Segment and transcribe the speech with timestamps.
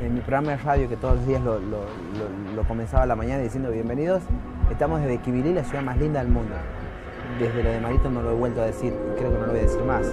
[0.00, 1.58] en mi programa de radio que todos los días lo,
[2.66, 4.22] comenzaba la mañana diciendo bienvenidos.
[4.70, 6.54] Estamos desde Quibilí, la ciudad más linda del mundo.
[7.38, 9.60] Desde lo de Marito no lo he vuelto a decir creo que no lo voy
[9.60, 10.06] a decir más.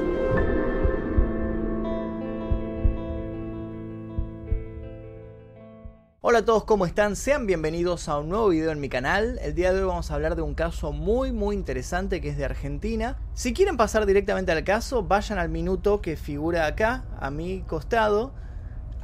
[6.22, 7.16] Hola a todos, ¿cómo están?
[7.16, 9.40] Sean bienvenidos a un nuevo video en mi canal.
[9.44, 12.38] El día de hoy vamos a hablar de un caso muy muy interesante que es
[12.38, 13.18] de Argentina.
[13.36, 18.34] Si quieren pasar directamente al caso, vayan al minuto que figura acá, a mi costado.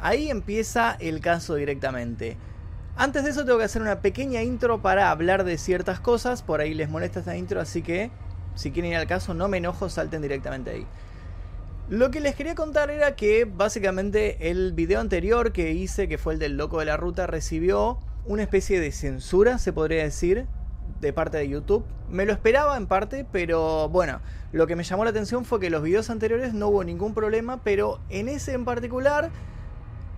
[0.02, 2.36] Ahí empieza el caso directamente.
[2.98, 6.42] Antes de eso tengo que hacer una pequeña intro para hablar de ciertas cosas.
[6.42, 8.10] Por ahí les molesta esta intro, así que
[8.56, 10.88] si quieren ir al caso no me enojo, salten directamente ahí.
[11.88, 16.34] Lo que les quería contar era que básicamente el video anterior que hice, que fue
[16.34, 20.48] el del loco de la ruta, recibió una especie de censura, se podría decir,
[21.00, 21.86] de parte de YouTube.
[22.10, 24.20] Me lo esperaba en parte, pero bueno,
[24.52, 27.62] lo que me llamó la atención fue que los videos anteriores no hubo ningún problema,
[27.64, 29.30] pero en ese en particular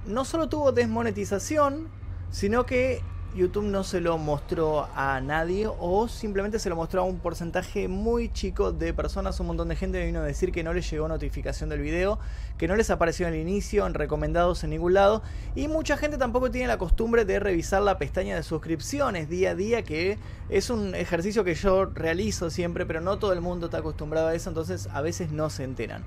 [0.05, 1.87] no solo tuvo desmonetización,
[2.31, 3.01] sino que
[3.35, 7.87] YouTube no se lo mostró a nadie o simplemente se lo mostró a un porcentaje
[7.87, 9.39] muy chico de personas.
[9.39, 12.19] Un montón de gente vino a decir que no les llegó notificación del video,
[12.57, 15.23] que no les apareció en el inicio, en recomendados en ningún lado.
[15.55, 19.55] Y mucha gente tampoco tiene la costumbre de revisar la pestaña de suscripciones día a
[19.55, 23.79] día, que es un ejercicio que yo realizo siempre, pero no todo el mundo está
[23.79, 26.03] acostumbrado a eso, entonces a veces no se enteran.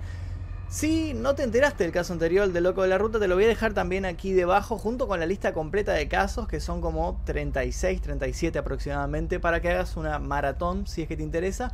[0.68, 3.44] Si no te enteraste del caso anterior del loco de la ruta, te lo voy
[3.44, 7.20] a dejar también aquí debajo junto con la lista completa de casos, que son como
[7.24, 11.72] 36, 37 aproximadamente, para que hagas una maratón si es que te interesa.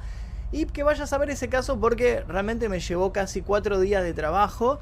[0.52, 4.12] Y que vayas a ver ese caso porque realmente me llevó casi 4 días de
[4.12, 4.78] trabajo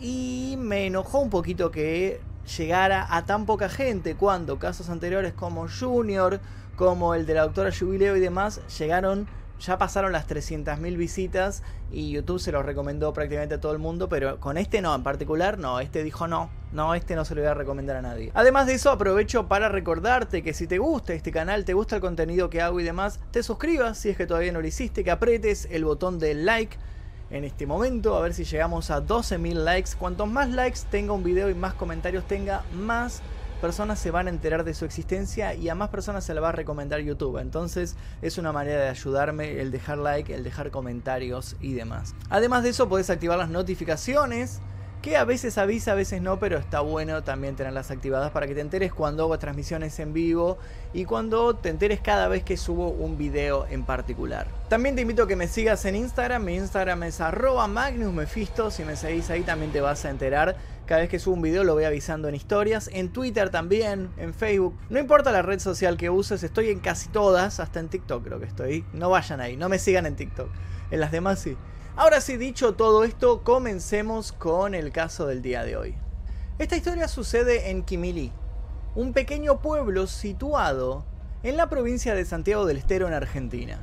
[0.00, 2.22] y me enojó un poquito que
[2.56, 6.40] llegara a tan poca gente cuando casos anteriores como Junior,
[6.76, 9.28] como el de la doctora Jubileo y demás, llegaron
[9.64, 14.08] ya pasaron las 300.000 visitas y YouTube se lo recomendó prácticamente a todo el mundo,
[14.08, 17.40] pero con este no, en particular no, este dijo no, no, este no se lo
[17.40, 18.30] voy a recomendar a nadie.
[18.34, 22.02] Además de eso, aprovecho para recordarte que si te gusta este canal, te gusta el
[22.02, 25.10] contenido que hago y demás, te suscribas si es que todavía no lo hiciste, que
[25.10, 26.76] apretes el botón de like
[27.30, 29.90] en este momento, a ver si llegamos a 12.000 likes.
[29.98, 33.22] Cuantos más likes tenga un video y más comentarios tenga, más
[33.60, 36.50] personas se van a enterar de su existencia y a más personas se le va
[36.50, 37.38] a recomendar YouTube.
[37.38, 42.14] Entonces es una manera de ayudarme el dejar like, el dejar comentarios y demás.
[42.30, 44.60] Además de eso puedes activar las notificaciones
[45.04, 48.54] que a veces avisa, a veces no, pero está bueno también tenerlas activadas para que
[48.54, 50.56] te enteres cuando hago transmisiones en vivo
[50.94, 54.46] y cuando te enteres cada vez que subo un video en particular.
[54.70, 58.82] También te invito a que me sigas en Instagram, mi Instagram es arroba magnusmefisto, si
[58.84, 60.56] me seguís ahí también te vas a enterar.
[60.86, 64.34] Cada vez que subo un video lo voy avisando en historias, en Twitter también, en
[64.34, 64.78] Facebook.
[64.90, 68.38] No importa la red social que uses, estoy en casi todas, hasta en TikTok creo
[68.38, 68.84] que estoy.
[68.92, 70.50] No vayan ahí, no me sigan en TikTok.
[70.90, 71.56] En las demás sí.
[71.96, 75.94] Ahora sí, dicho todo esto, comencemos con el caso del día de hoy.
[76.58, 78.30] Esta historia sucede en Quimilí,
[78.94, 81.06] un pequeño pueblo situado
[81.42, 83.80] en la provincia de Santiago del Estero en Argentina.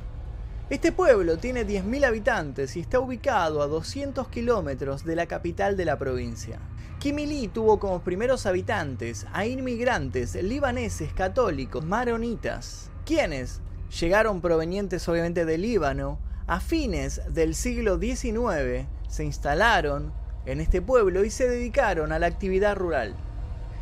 [0.70, 5.84] Este pueblo tiene 10.000 habitantes y está ubicado a 200 kilómetros de la capital de
[5.84, 6.60] la provincia.
[7.02, 13.60] Quimilí tuvo como primeros habitantes a inmigrantes libaneses católicos maronitas, quienes
[13.98, 20.12] llegaron provenientes obviamente del Líbano, a fines del siglo XIX se instalaron
[20.46, 23.16] en este pueblo y se dedicaron a la actividad rural.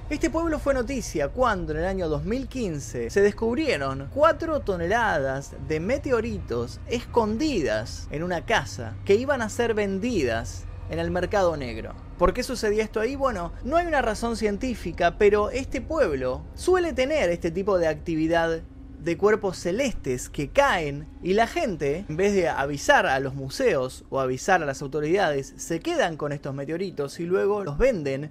[0.09, 6.81] Este pueblo fue noticia cuando en el año 2015 se descubrieron 4 toneladas de meteoritos
[6.87, 11.95] escondidas en una casa que iban a ser vendidas en el mercado negro.
[12.19, 13.17] ¿Por qué sucedía esto ahí?
[13.17, 18.63] Bueno, no hay una razón científica, pero este pueblo suele tener este tipo de actividad
[18.99, 24.05] de cuerpos celestes que caen y la gente, en vez de avisar a los museos
[24.11, 28.31] o avisar a las autoridades, se quedan con estos meteoritos y luego los venden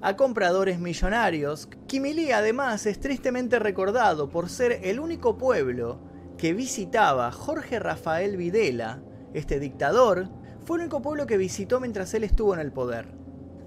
[0.00, 1.68] a compradores millonarios.
[1.86, 6.00] Kimili además es tristemente recordado por ser el único pueblo
[6.38, 9.02] que visitaba Jorge Rafael Videla,
[9.34, 10.28] este dictador,
[10.66, 13.06] fue el único pueblo que visitó mientras él estuvo en el poder.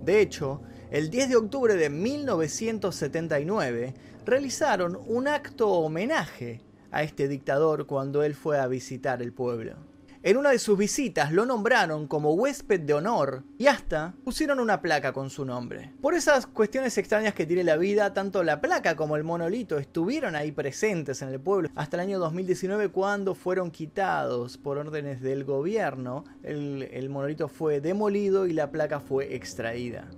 [0.04, 0.62] De hecho,
[0.92, 3.94] el 10 de octubre de 1979
[4.26, 6.62] realizaron un acto homenaje
[6.92, 9.89] a este dictador cuando él fue a visitar el pueblo.
[10.22, 14.82] En una de sus visitas lo nombraron como huésped de honor y hasta pusieron una
[14.82, 15.94] placa con su nombre.
[16.02, 20.36] Por esas cuestiones extrañas que tiene la vida, tanto la placa como el monolito estuvieron
[20.36, 25.46] ahí presentes en el pueblo hasta el año 2019 cuando fueron quitados por órdenes del
[25.46, 26.26] gobierno.
[26.44, 30.10] El, monolito fue demolido y la placa fue extraída.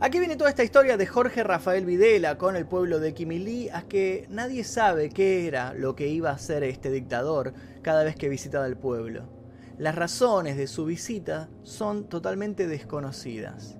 [0.00, 3.82] Aquí viene toda esta historia de Jorge Rafael Videla con el pueblo de Quimilí, a
[3.82, 7.52] que nadie sabe qué era lo que iba a hacer este dictador
[7.82, 9.41] cada vez que visitaba el pueblo.
[9.78, 13.78] Las razones de su visita son totalmente desconocidas.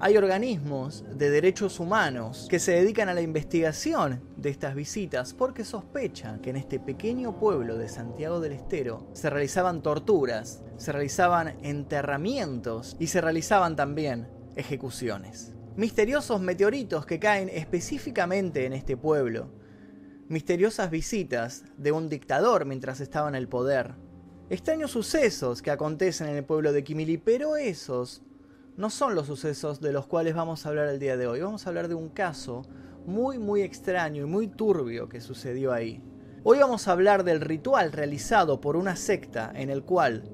[0.00, 5.64] hay organismos de derechos humanos que se dedican a la investigación de estas visitas porque
[5.64, 11.56] sospechan que en este pequeño pueblo de Santiago del Estero se realizaban torturas, se realizaban
[11.62, 14.26] enterramientos y se realizaban también
[14.56, 15.52] ejecuciones.
[15.76, 19.52] Misteriosos meteoritos que caen específicamente en este pueblo.
[20.26, 23.94] Misteriosas visitas de un dictador mientras estaba en el poder.
[24.52, 28.20] Extraños sucesos que acontecen en el pueblo de Kimili, pero esos
[28.76, 31.40] no son los sucesos de los cuales vamos a hablar el día de hoy.
[31.40, 32.66] Vamos a hablar de un caso
[33.06, 36.02] muy muy extraño y muy turbio que sucedió ahí.
[36.44, 40.24] Hoy vamos a hablar del ritual realizado por una secta en el cual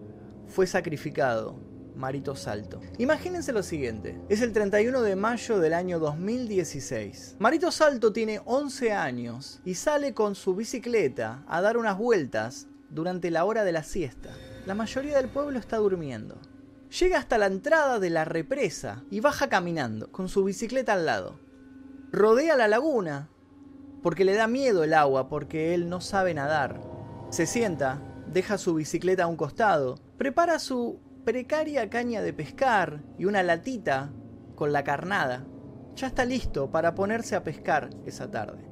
[0.48, 1.54] fue sacrificado
[1.94, 2.80] Marito Salto.
[2.98, 7.36] Imagínense lo siguiente, es el 31 de mayo del año 2016.
[7.38, 13.30] Marito Salto tiene 11 años y sale con su bicicleta a dar unas vueltas durante
[13.30, 14.30] la hora de la siesta.
[14.66, 16.40] La mayoría del pueblo está durmiendo.
[17.00, 21.38] Llega hasta la entrada de la represa y baja caminando, con su bicicleta al lado.
[22.12, 23.28] Rodea la laguna,
[24.02, 26.80] porque le da miedo el agua, porque él no sabe nadar.
[27.30, 28.00] Se sienta,
[28.32, 34.10] deja su bicicleta a un costado, prepara su precaria caña de pescar y una latita
[34.54, 35.44] con la carnada.
[35.94, 38.66] Ya está listo para ponerse a pescar esa tarde.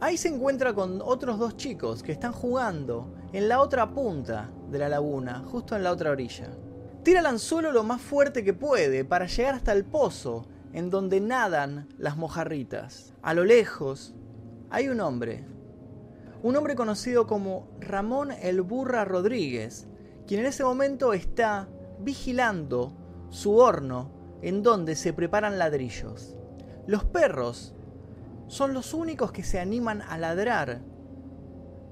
[0.00, 4.78] Ahí se encuentra con otros dos chicos que están jugando en la otra punta de
[4.78, 6.48] la laguna, justo en la otra orilla.
[7.02, 11.20] Tira el anzuelo lo más fuerte que puede para llegar hasta el pozo en donde
[11.20, 13.14] nadan las mojarritas.
[13.22, 14.14] A lo lejos
[14.70, 15.44] hay un hombre,
[16.42, 19.86] un hombre conocido como Ramón el Burra Rodríguez,
[20.26, 21.68] quien en ese momento está
[22.00, 22.92] vigilando
[23.30, 24.10] su horno
[24.42, 26.36] en donde se preparan ladrillos.
[26.86, 27.74] Los perros
[28.46, 30.80] son los únicos que se animan a ladrar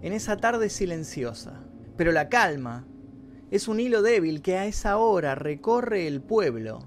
[0.07, 1.65] en esa tarde silenciosa.
[1.97, 2.87] Pero la calma
[3.51, 6.79] es un hilo débil que a esa hora recorre el pueblo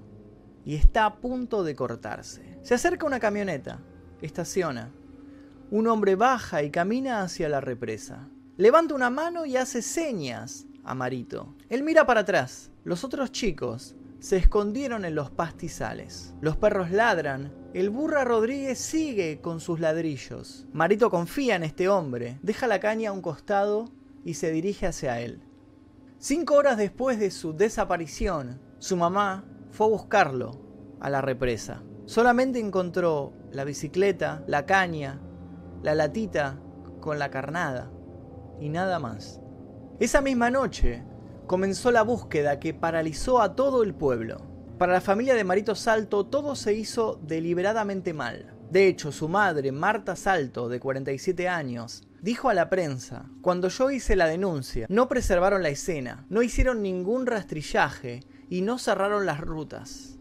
[0.64, 2.58] y está a punto de cortarse.
[2.62, 3.82] Se acerca una camioneta,
[4.22, 4.90] estaciona.
[5.70, 8.30] Un hombre baja y camina hacia la represa.
[8.56, 11.54] Levanta una mano y hace señas a Marito.
[11.68, 12.70] Él mira para atrás.
[12.84, 16.34] Los otros chicos se escondieron en los pastizales.
[16.40, 17.52] Los perros ladran.
[17.72, 20.66] El burra Rodríguez sigue con sus ladrillos.
[20.72, 23.90] Marito confía en este hombre, deja la caña a un costado
[24.24, 25.42] y se dirige hacia él.
[26.18, 30.60] Cinco horas después de su desaparición, su mamá fue a buscarlo
[31.00, 31.82] a la represa.
[32.04, 35.20] Solamente encontró la bicicleta, la caña,
[35.82, 36.60] la latita
[37.00, 37.90] con la carnada
[38.60, 39.40] y nada más.
[39.98, 41.04] Esa misma noche
[41.50, 44.40] comenzó la búsqueda que paralizó a todo el pueblo.
[44.78, 48.54] Para la familia de Marito Salto todo se hizo deliberadamente mal.
[48.70, 53.90] De hecho, su madre, Marta Salto, de 47 años, Dijo a la prensa, cuando yo
[53.90, 59.40] hice la denuncia, no preservaron la escena, no hicieron ningún rastrillaje y no cerraron las
[59.40, 60.20] rutas.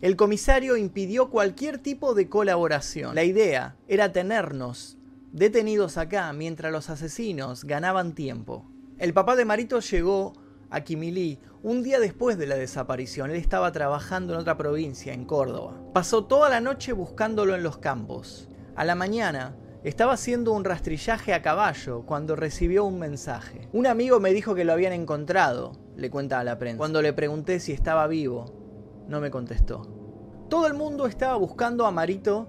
[0.00, 3.14] El comisario impidió cualquier tipo de colaboración.
[3.14, 4.98] La idea era tenernos
[5.30, 8.68] detenidos acá mientras los asesinos ganaban tiempo.
[8.98, 10.32] El papá de Marito llegó
[10.74, 13.30] a Quimilí un día después de la desaparición.
[13.30, 15.80] Él estaba trabajando en otra provincia, en Córdoba.
[15.92, 18.48] Pasó toda la noche buscándolo en los campos.
[18.74, 23.68] A la mañana estaba haciendo un rastrillaje a caballo cuando recibió un mensaje.
[23.72, 26.78] Un amigo me dijo que lo habían encontrado, le cuenta a la prensa.
[26.78, 29.86] Cuando le pregunté si estaba vivo, no me contestó.
[30.50, 32.48] Todo el mundo estaba buscando a Marito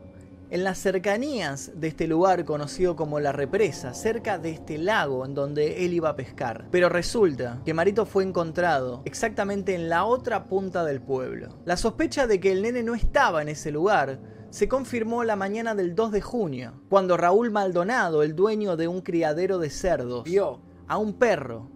[0.50, 5.33] en las cercanías de este lugar conocido como la represa, cerca de este lago en
[5.33, 6.68] donde él iba a pescar.
[6.71, 11.49] Pero resulta que Marito fue encontrado exactamente en la otra punta del pueblo.
[11.66, 15.75] La sospecha de que el nene no estaba en ese lugar se confirmó la mañana
[15.75, 20.61] del 2 de junio, cuando Raúl Maldonado, el dueño de un criadero de cerdos, vio
[20.87, 21.69] a un perro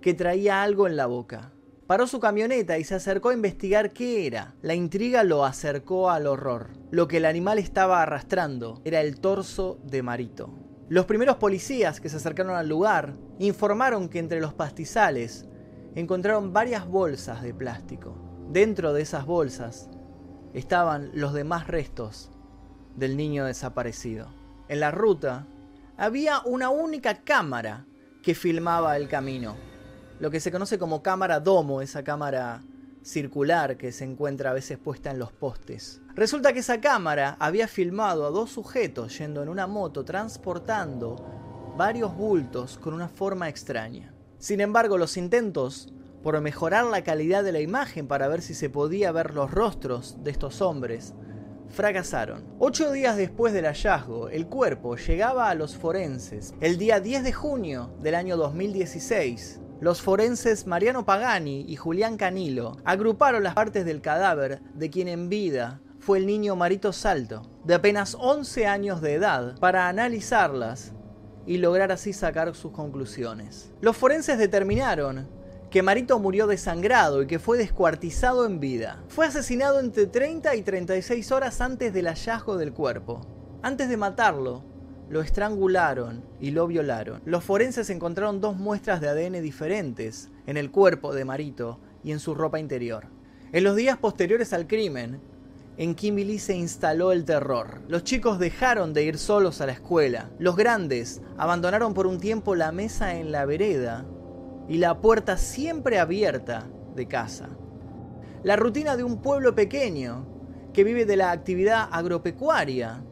[0.00, 1.52] que traía algo en la boca.
[1.86, 4.54] Paró su camioneta y se acercó a investigar qué era.
[4.62, 6.70] La intriga lo acercó al horror.
[6.90, 10.54] Lo que el animal estaba arrastrando era el torso de Marito.
[10.88, 15.46] Los primeros policías que se acercaron al lugar informaron que entre los pastizales
[15.94, 18.16] encontraron varias bolsas de plástico.
[18.50, 19.90] Dentro de esas bolsas
[20.54, 22.30] estaban los demás restos
[22.96, 24.28] del niño desaparecido.
[24.68, 25.46] En la ruta
[25.98, 27.86] había una única cámara
[28.22, 29.56] que filmaba el camino,
[30.18, 32.62] lo que se conoce como cámara domo, esa cámara
[33.02, 36.00] circular que se encuentra a veces puesta en los postes.
[36.14, 42.16] Resulta que esa cámara había filmado a dos sujetos yendo en una moto transportando varios
[42.16, 44.14] bultos con una forma extraña.
[44.38, 45.92] Sin embargo, los intentos
[46.22, 50.24] por mejorar la calidad de la imagen para ver si se podía ver los rostros
[50.24, 51.12] de estos hombres,
[51.68, 52.44] fracasaron.
[52.58, 56.54] Ocho días después del hallazgo, el cuerpo llegaba a los forenses.
[56.62, 62.76] El día 10 de junio del año 2016, los forenses Mariano Pagani y Julián Canilo
[62.84, 67.74] agruparon las partes del cadáver de quien en vida fue el niño Marito Salto, de
[67.74, 70.92] apenas 11 años de edad, para analizarlas
[71.46, 73.72] y lograr así sacar sus conclusiones.
[73.80, 75.28] Los forenses determinaron
[75.70, 79.02] que Marito murió desangrado y que fue descuartizado en vida.
[79.08, 83.22] Fue asesinado entre 30 y 36 horas antes del hallazgo del cuerpo.
[83.62, 84.62] Antes de matarlo,
[85.08, 87.20] lo estrangularon y lo violaron.
[87.24, 92.20] Los forenses encontraron dos muestras de ADN diferentes en el cuerpo de Marito y en
[92.20, 93.06] su ropa interior.
[93.52, 95.20] En los días posteriores al crimen,
[95.76, 97.82] en Kimberley se instaló el terror.
[97.88, 100.30] Los chicos dejaron de ir solos a la escuela.
[100.38, 104.06] Los grandes abandonaron por un tiempo la mesa en la vereda
[104.68, 107.50] y la puerta siempre abierta de casa.
[108.44, 110.26] La rutina de un pueblo pequeño
[110.72, 113.02] que vive de la actividad agropecuaria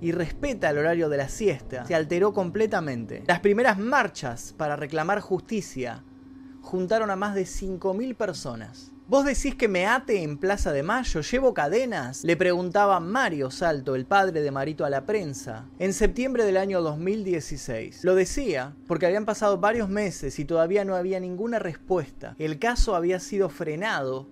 [0.00, 3.22] y respeta el horario de la siesta se alteró completamente.
[3.26, 6.04] Las primeras marchas para reclamar justicia
[6.62, 8.92] juntaron a más de 5.000 personas.
[9.08, 11.22] ¿Vos decís que me ate en Plaza de Mayo?
[11.22, 12.24] ¿Llevo cadenas?
[12.24, 16.82] Le preguntaba Mario Salto, el padre de Marito a la prensa, en septiembre del año
[16.82, 18.04] 2016.
[18.04, 22.34] Lo decía porque habían pasado varios meses y todavía no había ninguna respuesta.
[22.38, 24.28] El caso había sido frenado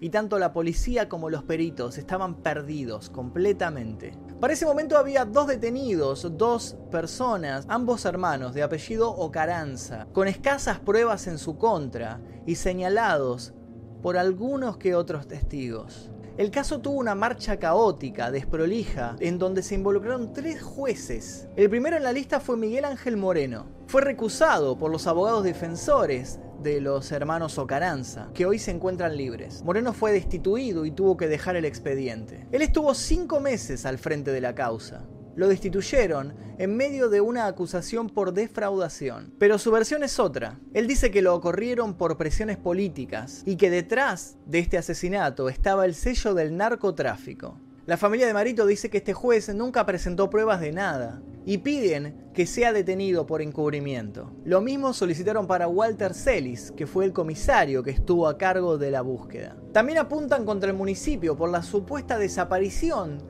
[0.00, 4.12] y tanto la policía como los peritos estaban perdidos completamente.
[4.40, 10.78] Para ese momento había dos detenidos, dos personas, ambos hermanos de apellido Ocaranza, con escasas
[10.78, 13.54] pruebas en su contra y señalados
[14.02, 16.10] por algunos que otros testigos.
[16.38, 21.48] El caso tuvo una marcha caótica, desprolija, en donde se involucraron tres jueces.
[21.56, 23.66] El primero en la lista fue Miguel Ángel Moreno.
[23.88, 29.62] Fue recusado por los abogados defensores de los hermanos Ocaranza, que hoy se encuentran libres.
[29.62, 32.46] Moreno fue destituido y tuvo que dejar el expediente.
[32.52, 35.06] Él estuvo cinco meses al frente de la causa
[35.38, 39.32] lo destituyeron en medio de una acusación por defraudación.
[39.38, 40.58] Pero su versión es otra.
[40.74, 45.84] Él dice que lo ocurrieron por presiones políticas y que detrás de este asesinato estaba
[45.84, 47.56] el sello del narcotráfico.
[47.86, 52.28] La familia de Marito dice que este juez nunca presentó pruebas de nada y piden
[52.34, 54.30] que sea detenido por encubrimiento.
[54.44, 58.90] Lo mismo solicitaron para Walter Celis, que fue el comisario que estuvo a cargo de
[58.90, 59.56] la búsqueda.
[59.72, 63.22] También apuntan contra el municipio por la supuesta desaparición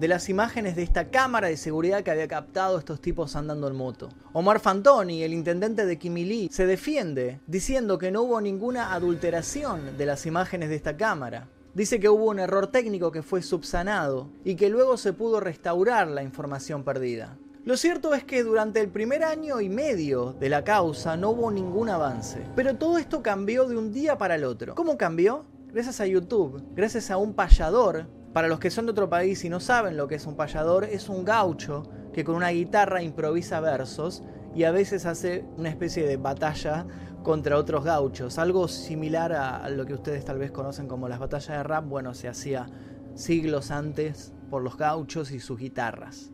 [0.00, 3.76] de las imágenes de esta cámara de seguridad que había captado estos tipos andando en
[3.76, 4.08] moto.
[4.32, 10.06] Omar Fantoni, el intendente de Kimili, se defiende diciendo que no hubo ninguna adulteración de
[10.06, 11.50] las imágenes de esta cámara.
[11.74, 16.08] Dice que hubo un error técnico que fue subsanado y que luego se pudo restaurar
[16.08, 17.36] la información perdida.
[17.66, 21.50] Lo cierto es que durante el primer año y medio de la causa no hubo
[21.50, 24.76] ningún avance, pero todo esto cambió de un día para el otro.
[24.76, 25.46] ¿Cómo cambió?
[25.72, 29.48] Gracias a YouTube, gracias a un payador para los que son de otro país y
[29.48, 31.82] no saben lo que es un payador, es un gaucho
[32.12, 34.22] que con una guitarra improvisa versos
[34.54, 36.86] y a veces hace una especie de batalla
[37.24, 38.38] contra otros gauchos.
[38.38, 42.14] Algo similar a lo que ustedes tal vez conocen como las batallas de rap, bueno,
[42.14, 42.68] se hacía
[43.16, 46.30] siglos antes por los gauchos y sus guitarras.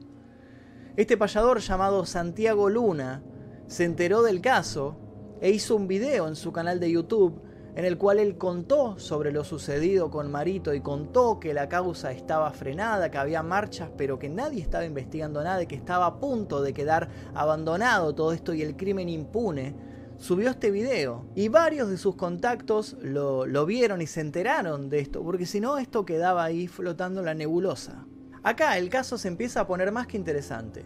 [0.94, 3.22] Este payador llamado Santiago Luna
[3.66, 4.98] se enteró del caso
[5.40, 7.40] e hizo un video en su canal de YouTube
[7.74, 12.12] en el cual él contó sobre lo sucedido con Marito y contó que la causa
[12.12, 16.60] estaba frenada, que había marchas, pero que nadie estaba investigando nada que estaba a punto
[16.60, 19.74] de quedar abandonado todo esto y el crimen impune,
[20.18, 24.98] subió este video y varios de sus contactos lo, lo vieron y se enteraron de
[24.98, 28.04] esto, porque si no esto quedaba ahí flotando la nebulosa.
[28.42, 30.84] Acá el caso se empieza a poner más que interesante,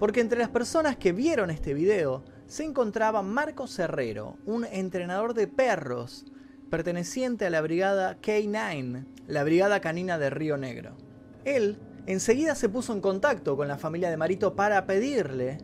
[0.00, 5.46] porque entre las personas que vieron este video, se encontraba Marcos Herrero, un entrenador de
[5.46, 6.24] perros
[6.70, 10.96] perteneciente a la brigada K9, la brigada canina de Río Negro.
[11.44, 15.58] Él enseguida se puso en contacto con la familia de Marito para pedirle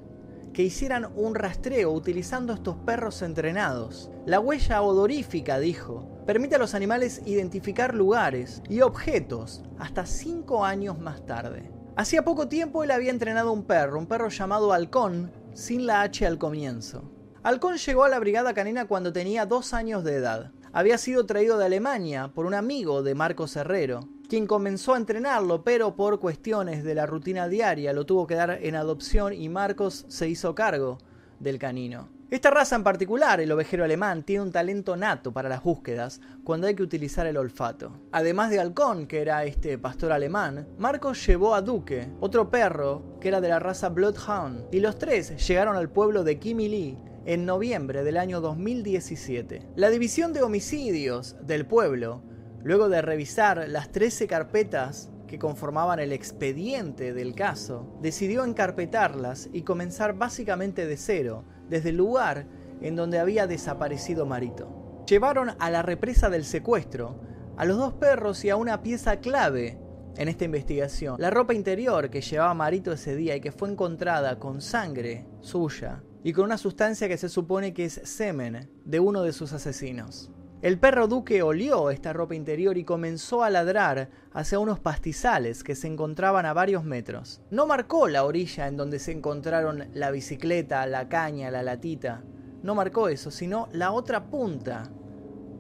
[0.55, 4.11] que hicieran un rastreo utilizando estos perros entrenados.
[4.25, 10.99] La huella odorífica, dijo, permite a los animales identificar lugares y objetos hasta cinco años
[10.99, 11.71] más tarde.
[11.97, 16.27] Hacía poco tiempo él había entrenado un perro, un perro llamado Halcón, sin la H
[16.27, 17.11] al comienzo.
[17.43, 20.53] Halcón llegó a la brigada canina cuando tenía dos años de edad.
[20.73, 25.63] Había sido traído de Alemania por un amigo de Marcos Herrero, quien comenzó a entrenarlo,
[25.63, 30.07] pero por cuestiones de la rutina diaria lo tuvo que dar en adopción y Marcos
[30.09, 30.99] se hizo cargo
[31.39, 32.09] del canino.
[32.31, 36.67] Esta raza en particular, el ovejero alemán, tiene un talento nato para las búsquedas cuando
[36.67, 37.93] hay que utilizar el olfato.
[38.11, 43.29] Además de Halcón, que era este pastor alemán, Marcos llevó a Duque, otro perro que
[43.29, 48.03] era de la raza Bloodhound, y los tres llegaron al pueblo de Kimili en noviembre
[48.03, 49.63] del año 2017.
[49.77, 52.21] La división de homicidios del pueblo,
[52.65, 59.63] luego de revisar las 13 carpetas que conformaban el expediente del caso, decidió encarpetarlas y
[59.63, 62.47] comenzar básicamente de cero, desde el lugar
[62.81, 65.05] en donde había desaparecido Marito.
[65.07, 67.21] Llevaron a la represa del secuestro
[67.57, 69.79] a los dos perros y a una pieza clave
[70.17, 71.17] en esta investigación.
[71.19, 76.03] La ropa interior que llevaba Marito ese día y que fue encontrada con sangre suya
[76.23, 80.31] y con una sustancia que se supone que es semen de uno de sus asesinos.
[80.65, 85.75] El perro Duque olió esta ropa interior y comenzó a ladrar hacia unos pastizales que
[85.75, 87.43] se encontraban a varios metros.
[87.51, 92.25] No marcó la orilla en donde se encontraron la bicicleta, la caña, la latita.
[92.63, 94.91] No marcó eso, sino la otra punta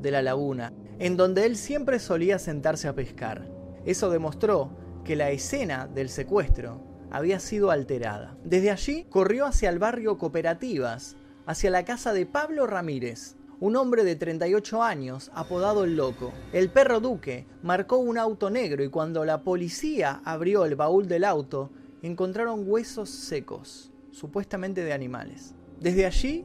[0.00, 3.46] de la laguna, en donde él siempre solía sentarse a pescar.
[3.84, 4.70] Eso demostró
[5.04, 6.80] que la escena del secuestro
[7.10, 8.38] había sido alterada.
[8.42, 14.04] Desde allí corrió hacia el barrio Cooperativas, hacia la casa de Pablo Ramírez, un hombre
[14.04, 16.32] de 38 años, apodado el Loco.
[16.52, 21.24] El perro Duque marcó un auto negro y cuando la policía abrió el baúl del
[21.24, 21.70] auto,
[22.02, 25.54] encontraron huesos secos, supuestamente de animales.
[25.80, 26.44] Desde allí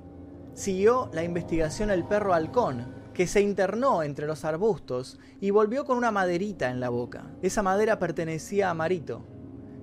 [0.53, 5.97] siguió la investigación el perro halcón, que se internó entre los arbustos y volvió con
[5.97, 7.31] una maderita en la boca.
[7.41, 9.25] Esa madera pertenecía a Marito.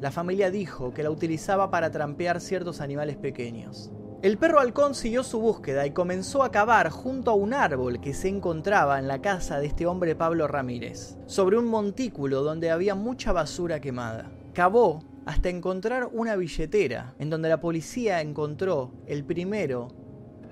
[0.01, 3.91] La familia dijo que la utilizaba para trampear ciertos animales pequeños.
[4.27, 8.13] El perro halcón siguió su búsqueda y comenzó a cavar junto a un árbol que
[8.13, 12.97] se encontraba en la casa de este hombre Pablo Ramírez, sobre un montículo donde había
[12.97, 14.33] mucha basura quemada.
[14.53, 19.87] Cavó hasta encontrar una billetera, en donde la policía encontró el primero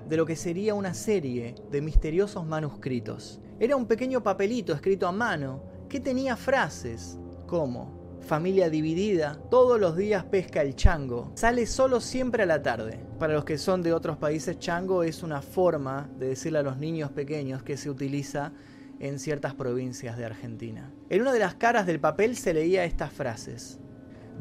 [0.07, 3.41] de lo que sería una serie de misteriosos manuscritos.
[3.59, 7.94] Era un pequeño papelito escrito a mano que tenía frases como
[8.25, 12.99] familia dividida, todos los días pesca el chango, sale solo siempre a la tarde.
[13.19, 16.77] Para los que son de otros países, chango es una forma de decirle a los
[16.77, 18.51] niños pequeños que se utiliza
[18.99, 20.91] en ciertas provincias de Argentina.
[21.09, 23.79] En una de las caras del papel se leía estas frases.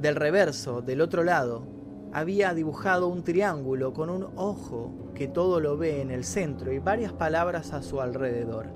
[0.00, 1.66] Del reverso, del otro lado,
[2.12, 6.78] había dibujado un triángulo con un ojo que todo lo ve en el centro y
[6.78, 8.68] varias palabras a su alrededor.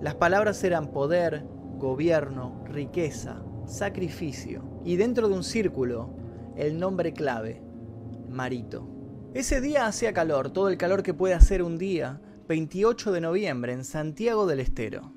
[0.00, 1.44] Las palabras eran poder,
[1.78, 6.10] gobierno, riqueza, sacrificio y dentro de un círculo
[6.56, 7.60] el nombre clave,
[8.28, 8.88] Marito.
[9.34, 13.72] Ese día hacía calor, todo el calor que puede hacer un día, 28 de noviembre,
[13.72, 15.12] en Santiago del Estero.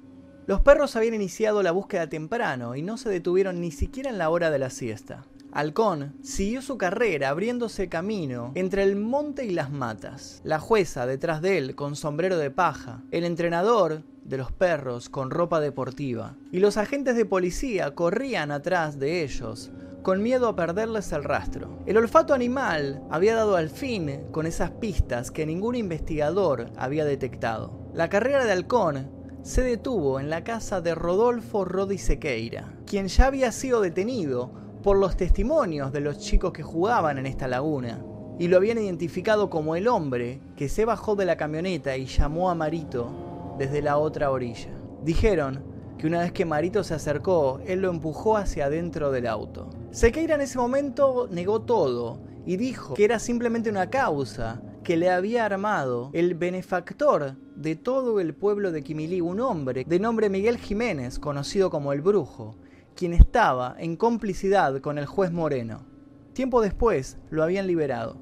[0.45, 4.29] Los perros habían iniciado la búsqueda temprano y no se detuvieron ni siquiera en la
[4.29, 5.25] hora de la siesta.
[5.51, 10.41] Halcón siguió su carrera abriéndose camino entre el monte y las matas.
[10.43, 13.01] La jueza detrás de él con sombrero de paja.
[13.11, 18.99] El entrenador de los perros con ropa deportiva, y los agentes de policía corrían atrás
[18.99, 19.71] de ellos,
[20.03, 21.79] con miedo a perderles el rastro.
[21.87, 27.89] El olfato animal había dado al fin con esas pistas que ningún investigador había detectado.
[27.93, 29.09] La carrera de halcón
[29.41, 34.51] se detuvo en la casa de Rodolfo Rodi Sequeira, quien ya había sido detenido
[34.83, 38.03] por los testimonios de los chicos que jugaban en esta laguna,
[38.37, 42.49] y lo habían identificado como el hombre que se bajó de la camioneta y llamó
[42.49, 44.69] a Marito desde la otra orilla.
[45.03, 45.61] Dijeron
[45.97, 49.69] que una vez que Marito se acercó, él lo empujó hacia adentro del auto.
[49.91, 55.09] Sequeira en ese momento negó todo y dijo que era simplemente una causa que le
[55.09, 60.57] había armado el benefactor de todo el pueblo de Quimilí, un hombre de nombre Miguel
[60.57, 62.55] Jiménez, conocido como el Brujo,
[62.99, 65.85] quien estaba en complicidad con el juez Moreno.
[66.33, 68.17] Tiempo después lo habían liberado.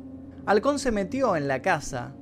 [0.46, 2.14] Halcón se metió en la casa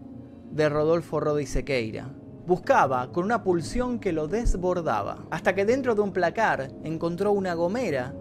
[0.51, 2.09] de Rodolfo Rodi Sequeira
[2.47, 7.55] Buscaba con una pulsión que lo desbordaba, hasta que dentro de un placar encontró una
[7.55, 8.13] gomera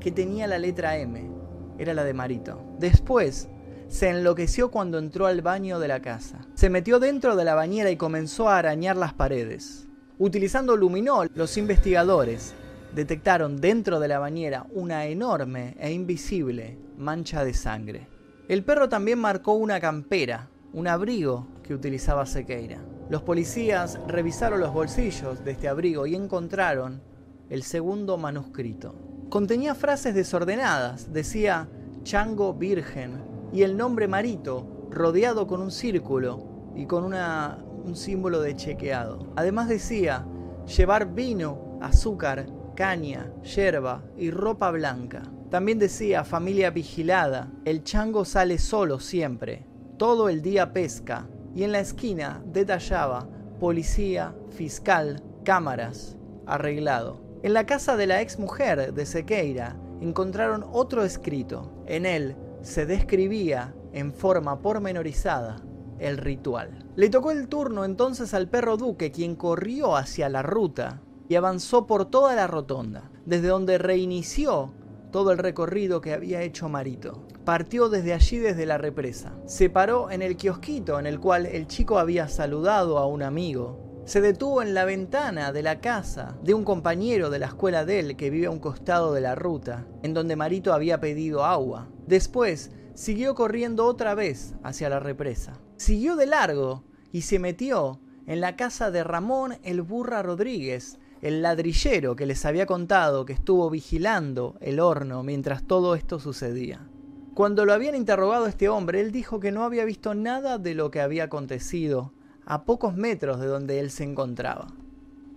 [0.00, 1.30] que tenía la letra M.
[1.78, 2.60] Era la de Marito.
[2.78, 3.48] Después,
[3.88, 6.40] se enloqueció cuando entró al baño de la casa.
[6.52, 9.88] Se metió dentro de la bañera y comenzó a arañar las paredes.
[10.18, 12.52] Utilizando luminol, los investigadores
[12.94, 18.08] detectaron dentro de la bañera una enorme e invisible mancha de sangre.
[18.48, 22.80] El perro también marcó una campera, un abrigo que utilizaba Sequeira.
[23.10, 27.02] Los policías revisaron los bolsillos de este abrigo y encontraron
[27.50, 28.94] el segundo manuscrito.
[29.30, 31.68] Contenía frases desordenadas, decía
[32.02, 33.22] Chango Virgen
[33.52, 39.32] y el nombre Marito rodeado con un círculo y con una, un símbolo de chequeado.
[39.36, 40.26] Además decía
[40.66, 42.46] llevar vino, azúcar,
[42.78, 45.24] caña, yerba y ropa blanca.
[45.50, 51.72] También decía familia vigilada, el chango sale solo siempre, todo el día pesca, y en
[51.72, 57.20] la esquina detallaba policía, fiscal, cámaras, arreglado.
[57.42, 61.82] En la casa de la ex mujer de Sequeira encontraron otro escrito.
[61.86, 65.56] En él se describía en forma pormenorizada
[65.98, 66.86] el ritual.
[66.94, 71.86] Le tocó el turno entonces al perro Duque, quien corrió hacia la ruta y avanzó
[71.86, 74.72] por toda la rotonda, desde donde reinició
[75.10, 77.26] todo el recorrido que había hecho Marito.
[77.44, 79.32] Partió desde allí, desde la represa.
[79.46, 84.02] Se paró en el kiosquito en el cual el chico había saludado a un amigo.
[84.04, 88.00] Se detuvo en la ventana de la casa de un compañero de la escuela de
[88.00, 91.88] él que vive a un costado de la ruta, en donde Marito había pedido agua.
[92.06, 95.58] Después siguió corriendo otra vez hacia la represa.
[95.76, 101.42] Siguió de largo y se metió en la casa de Ramón el Burra Rodríguez, el
[101.42, 106.88] ladrillero que les había contado que estuvo vigilando el horno mientras todo esto sucedía.
[107.34, 110.74] Cuando lo habían interrogado a este hombre, él dijo que no había visto nada de
[110.74, 112.12] lo que había acontecido
[112.44, 114.68] a pocos metros de donde él se encontraba.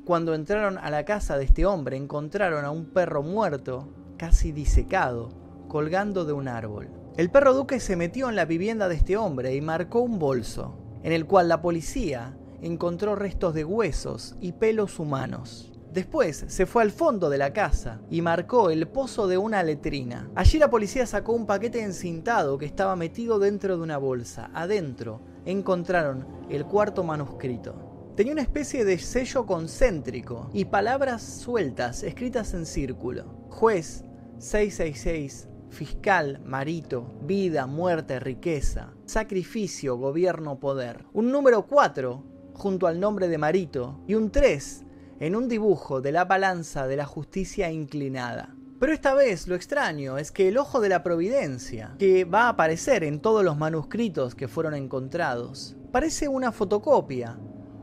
[0.06, 5.30] Cuando entraron a la casa de este hombre, encontraron a un perro muerto, casi disecado,
[5.68, 6.90] colgando de un árbol.
[7.18, 10.76] El perro duque se metió en la vivienda de este hombre y marcó un bolso,
[11.04, 15.71] en el cual la policía encontró restos de huesos y pelos humanos.
[15.94, 20.32] Después se fue al fondo de la casa y marcó el pozo de una letrina.
[20.36, 24.50] Allí la policía sacó un paquete encintado que estaba metido dentro de una bolsa.
[24.54, 28.14] Adentro encontraron el cuarto manuscrito.
[28.16, 33.26] Tenía una especie de sello concéntrico y palabras sueltas escritas en círculo.
[33.50, 34.06] Juez
[34.38, 41.04] 666, fiscal, marito, vida, muerte, riqueza, sacrificio, gobierno, poder.
[41.12, 42.24] Un número 4
[42.54, 44.86] junto al nombre de Marito y un 3
[45.22, 48.56] en un dibujo de la balanza de la justicia inclinada.
[48.80, 52.50] Pero esta vez lo extraño es que el ojo de la providencia, que va a
[52.50, 57.38] aparecer en todos los manuscritos que fueron encontrados, parece una fotocopia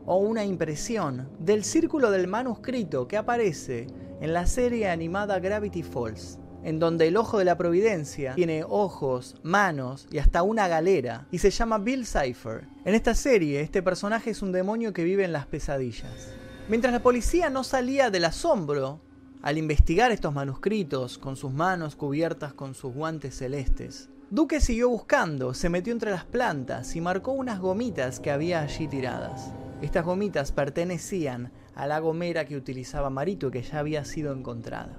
[0.05, 3.87] o una impresión del círculo del manuscrito que aparece
[4.19, 9.35] en la serie animada Gravity Falls, en donde el ojo de la providencia tiene ojos,
[9.43, 12.67] manos y hasta una galera, y se llama Bill Cipher.
[12.83, 16.33] En esta serie, este personaje es un demonio que vive en las pesadillas.
[16.69, 19.01] Mientras la policía no salía del asombro
[19.41, 25.55] al investigar estos manuscritos con sus manos cubiertas con sus guantes celestes, Duque siguió buscando,
[25.55, 29.51] se metió entre las plantas y marcó unas gomitas que había allí tiradas.
[29.81, 34.95] Estas gomitas pertenecían a la gomera que utilizaba Marito que ya había sido encontrada.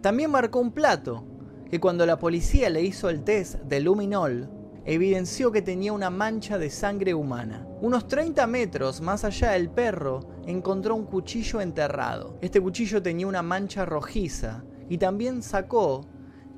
[0.00, 1.26] También marcó un plato
[1.70, 4.48] que cuando la policía le hizo el test de luminol
[4.86, 7.66] evidenció que tenía una mancha de sangre humana.
[7.82, 12.38] Unos 30 metros más allá el perro encontró un cuchillo enterrado.
[12.40, 16.06] Este cuchillo tenía una mancha rojiza y también sacó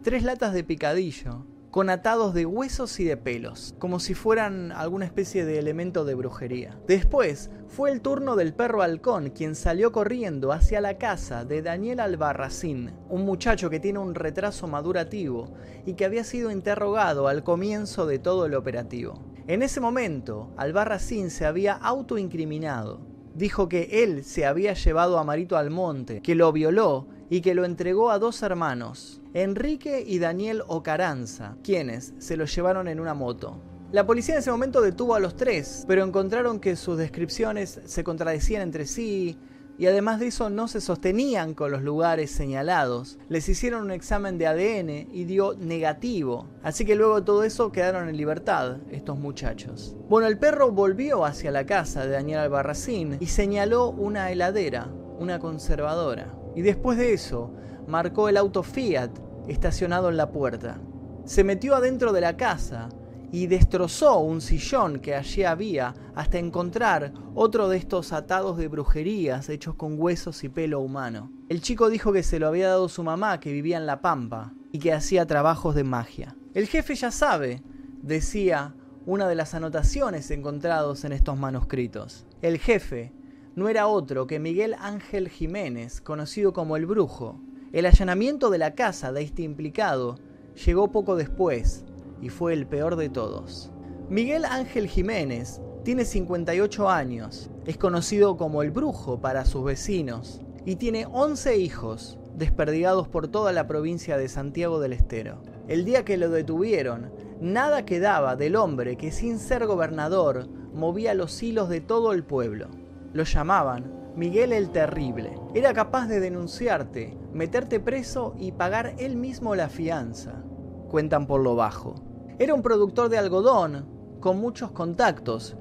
[0.02, 5.06] tres latas de picadillo con atados de huesos y de pelos, como si fueran alguna
[5.06, 6.78] especie de elemento de brujería.
[6.86, 11.98] Después fue el turno del perro halcón, quien salió corriendo hacia la casa de Daniel
[11.98, 15.52] Albarracín, un muchacho que tiene un retraso madurativo
[15.84, 19.20] y que había sido interrogado al comienzo de todo el operativo.
[19.48, 23.13] En ese momento, Albarracín se había autoincriminado.
[23.34, 27.54] Dijo que él se había llevado a Marito al monte, que lo violó y que
[27.54, 33.12] lo entregó a dos hermanos, Enrique y Daniel Ocaranza, quienes se lo llevaron en una
[33.14, 33.60] moto.
[33.90, 38.04] La policía en ese momento detuvo a los tres, pero encontraron que sus descripciones se
[38.04, 39.36] contradecían entre sí
[39.78, 43.18] y además de eso no se sostenían con los lugares señalados.
[43.28, 47.72] Les hicieron un examen de ADN y dio negativo, así que luego de todo eso
[47.72, 49.96] quedaron en libertad estos muchachos.
[50.08, 55.38] Bueno, el perro volvió hacia la casa de Daniel Albarracín y señaló una heladera, una
[55.38, 56.34] conservadora.
[56.54, 57.52] Y después de eso,
[57.88, 59.10] marcó el auto Fiat
[59.48, 60.80] estacionado en la puerta.
[61.24, 62.88] Se metió adentro de la casa
[63.32, 69.48] y destrozó un sillón que allí había hasta encontrar otro de estos atados de brujerías
[69.48, 71.32] hechos con huesos y pelo humano.
[71.48, 74.54] El chico dijo que se lo había dado su mamá que vivía en La Pampa
[74.72, 76.36] y que hacía trabajos de magia.
[76.54, 77.62] El jefe ya sabe,
[78.02, 78.74] decía
[79.06, 82.26] una de las anotaciones encontrados en estos manuscritos.
[82.42, 83.12] El jefe
[83.54, 87.40] no era otro que Miguel Ángel Jiménez, conocido como el Brujo,
[87.72, 90.18] el allanamiento de la casa de este implicado
[90.64, 91.84] llegó poco después
[92.20, 93.70] y fue el peor de todos.
[94.08, 100.76] Miguel Ángel Jiménez tiene 58 años, es conocido como el brujo para sus vecinos y
[100.76, 105.42] tiene 11 hijos desperdigados por toda la provincia de Santiago del Estero.
[105.68, 111.42] El día que lo detuvieron, nada quedaba del hombre que sin ser gobernador movía los
[111.42, 112.68] hilos de todo el pueblo.
[113.12, 115.38] Lo llamaban Miguel el Terrible.
[115.54, 120.44] Era capaz de denunciarte, meterte preso y pagar él mismo la fianza.
[120.88, 121.94] Cuentan por lo bajo.
[122.38, 123.86] Era un productor de algodón,
[124.20, 125.56] con muchos contactos,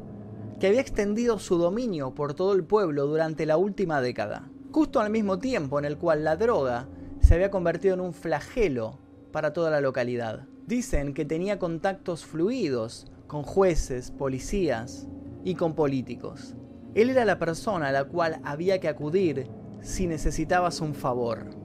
[0.59, 5.09] que había extendido su dominio por todo el pueblo durante la última década, justo al
[5.09, 6.87] mismo tiempo en el cual la droga
[7.19, 8.99] se había convertido en un flagelo
[9.31, 10.47] para toda la localidad.
[10.65, 15.07] Dicen que tenía contactos fluidos con jueces, policías
[15.43, 16.55] y con políticos.
[16.95, 19.49] Él era la persona a la cual había que acudir
[19.81, 21.62] si necesitabas un favor.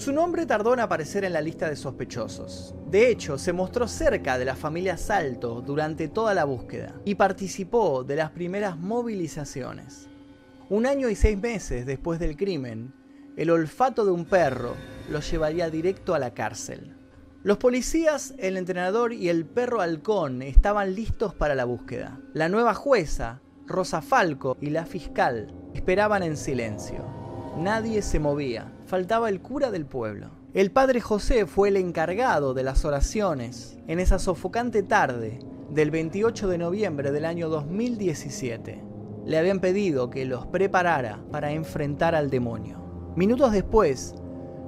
[0.00, 2.74] Su nombre tardó en aparecer en la lista de sospechosos.
[2.90, 8.02] De hecho, se mostró cerca de la familia Salto durante toda la búsqueda y participó
[8.02, 10.08] de las primeras movilizaciones.
[10.70, 12.94] Un año y seis meses después del crimen,
[13.36, 14.74] el olfato de un perro
[15.10, 16.96] lo llevaría directo a la cárcel.
[17.42, 22.18] Los policías, el entrenador y el perro halcón estaban listos para la búsqueda.
[22.32, 27.04] La nueva jueza, Rosa Falco, y la fiscal esperaban en silencio.
[27.58, 30.30] Nadie se movía, faltaba el cura del pueblo.
[30.52, 35.38] El padre José fue el encargado de las oraciones en esa sofocante tarde
[35.70, 38.82] del 28 de noviembre del año 2017.
[39.26, 42.80] Le habían pedido que los preparara para enfrentar al demonio.
[43.14, 44.16] Minutos después,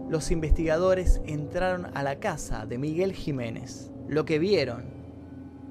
[0.09, 3.91] los investigadores entraron a la casa de Miguel Jiménez.
[4.07, 4.85] Lo que vieron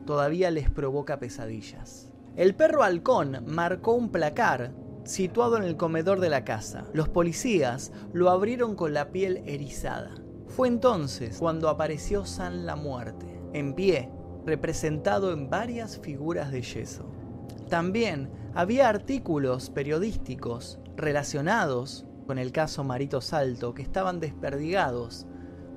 [0.06, 2.12] todavía les provoca pesadillas.
[2.36, 6.86] El perro halcón marcó un placar situado en el comedor de la casa.
[6.94, 10.16] Los policías lo abrieron con la piel erizada.
[10.48, 14.10] Fue entonces cuando apareció San la Muerte, en pie,
[14.46, 17.06] representado en varias figuras de yeso.
[17.70, 25.26] También había artículos periodísticos relacionados con el caso Marito Salto que estaban desperdigados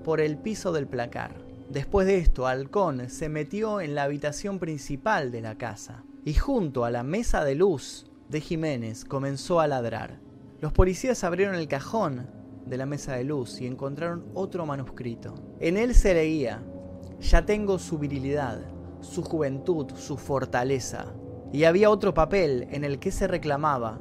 [0.03, 1.45] por el piso del placar.
[1.71, 6.85] Después de esto, Halcón se metió en la habitación principal de la casa y junto
[6.85, 10.21] a la mesa de luz de Jiménez comenzó a ladrar.
[10.61, 12.27] Los policías abrieron el cajón
[12.67, 15.35] de la mesa de luz y encontraron otro manuscrito.
[15.61, 16.63] En él se leía,
[17.21, 18.61] ya tengo su virilidad,
[19.01, 21.15] su juventud, su fortaleza.
[21.53, 24.01] Y había otro papel en el que se reclamaba,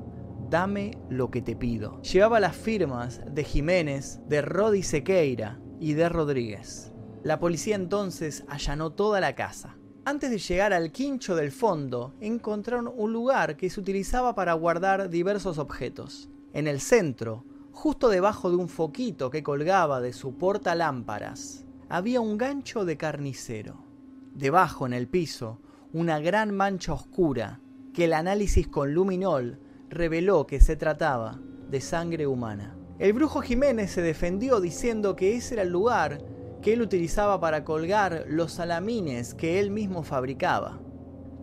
[0.50, 2.02] dame lo que te pido.
[2.02, 6.94] Llevaba las firmas de Jiménez, de Rodi Sequeira y de Rodríguez.
[7.24, 9.78] La policía entonces allanó toda la casa.
[10.06, 15.10] Antes de llegar al quincho del fondo, encontraron un lugar que se utilizaba para guardar
[15.10, 16.30] diversos objetos.
[16.52, 22.38] En el centro, justo debajo de un foquito que colgaba de su portalámparas, había un
[22.38, 23.86] gancho de carnicero.
[24.34, 25.62] Debajo, en el piso,
[25.94, 27.62] una gran mancha oscura
[27.94, 31.40] que el análisis con luminol reveló que se trataba
[31.70, 32.76] de sangre humana.
[33.00, 36.20] El brujo Jiménez se defendió diciendo que ese era el lugar
[36.64, 40.80] que él utilizaba para colgar los salamines que él mismo fabricaba.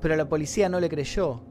[0.00, 1.42] Pero la policía no le creyó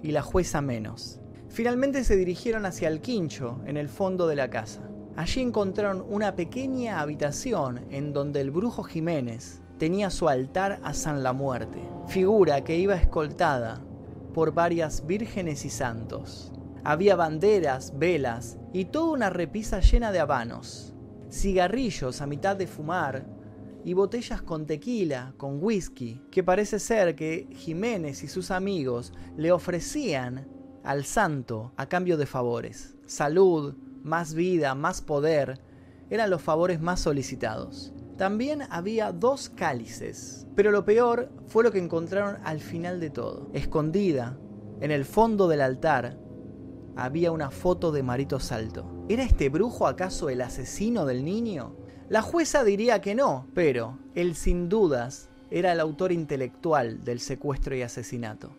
[0.00, 1.20] y la jueza menos.
[1.48, 4.88] Finalmente se dirigieron hacia el quincho en el fondo de la casa.
[5.16, 11.24] Allí encontraron una pequeña habitación en donde el brujo Jiménez tenía su altar a San
[11.24, 13.82] la Muerte, figura que iba escoltada
[14.34, 16.52] por varias vírgenes y santos.
[16.84, 20.95] Había banderas, velas y toda una repisa llena de habanos
[21.30, 23.26] cigarrillos a mitad de fumar
[23.84, 29.52] y botellas con tequila, con whisky, que parece ser que Jiménez y sus amigos le
[29.52, 30.48] ofrecían
[30.82, 32.96] al santo a cambio de favores.
[33.06, 35.60] Salud, más vida, más poder,
[36.10, 37.92] eran los favores más solicitados.
[38.16, 43.50] También había dos cálices, pero lo peor fue lo que encontraron al final de todo.
[43.52, 44.38] Escondida,
[44.80, 46.18] en el fondo del altar,
[46.96, 48.95] había una foto de Marito Salto.
[49.08, 51.76] ¿Era este brujo acaso el asesino del niño?
[52.08, 57.76] La jueza diría que no, pero él sin dudas era el autor intelectual del secuestro
[57.76, 58.56] y asesinato.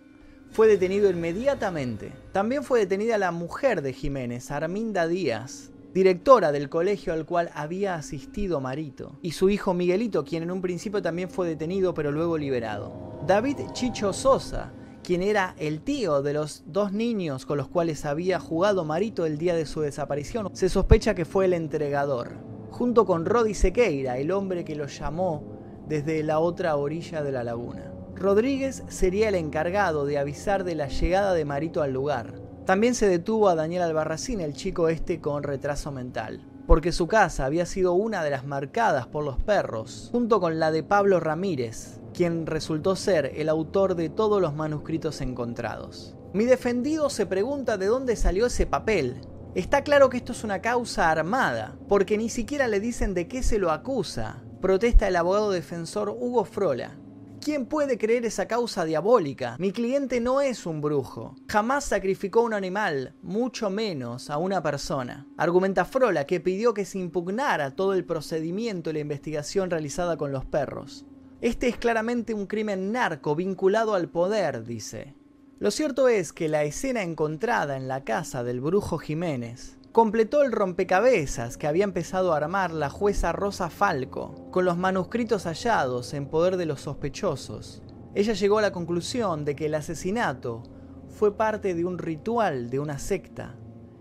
[0.49, 2.13] Fue detenido inmediatamente.
[2.31, 7.95] También fue detenida la mujer de Jiménez, Arminda Díaz, directora del colegio al cual había
[7.95, 12.37] asistido Marito, y su hijo Miguelito, quien en un principio también fue detenido pero luego
[12.37, 13.19] liberado.
[13.27, 14.71] David Chicho Sosa,
[15.07, 19.37] quien era el tío de los dos niños con los cuales había jugado Marito el
[19.37, 20.49] día de su desaparición.
[20.51, 22.31] Se sospecha que fue el entregador,
[22.71, 25.45] junto con Rodi Sequeira, el hombre que lo llamó
[25.87, 27.89] desde la otra orilla de la laguna.
[28.17, 32.33] Rodríguez sería el encargado de avisar de la llegada de Marito al lugar.
[32.65, 37.45] También se detuvo a Daniel Albarracín, el chico este con retraso mental, porque su casa
[37.45, 41.96] había sido una de las marcadas por los perros, junto con la de Pablo Ramírez,
[42.17, 46.15] quien resultó ser el autor de todos los manuscritos encontrados.
[46.33, 49.21] Mi defendido se pregunta de dónde salió ese papel.
[49.53, 53.43] Está claro que esto es una causa armada, porque ni siquiera le dicen de qué
[53.43, 56.97] se lo acusa, protesta el abogado defensor Hugo Frola.
[57.39, 59.55] ¿Quién puede creer esa causa diabólica?
[59.59, 61.35] Mi cliente no es un brujo.
[61.47, 65.27] Jamás sacrificó un animal, mucho menos a una persona.
[65.37, 70.31] Argumenta Frola que pidió que se impugnara todo el procedimiento y la investigación realizada con
[70.31, 71.05] los perros.
[71.39, 75.13] Este es claramente un crimen narco vinculado al poder, dice.
[75.59, 80.51] Lo cierto es que la escena encontrada en la casa del brujo Jiménez completó el
[80.51, 86.27] rompecabezas que había empezado a armar la jueza Rosa Falco, con los manuscritos hallados en
[86.27, 87.83] poder de los sospechosos.
[88.15, 90.63] Ella llegó a la conclusión de que el asesinato
[91.07, 93.55] fue parte de un ritual de una secta,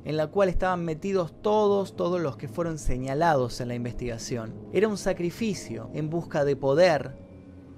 [0.05, 4.55] en la cual estaban metidos todos, todos los que fueron señalados en la investigación.
[4.73, 7.26] Era un sacrificio en busca de poder,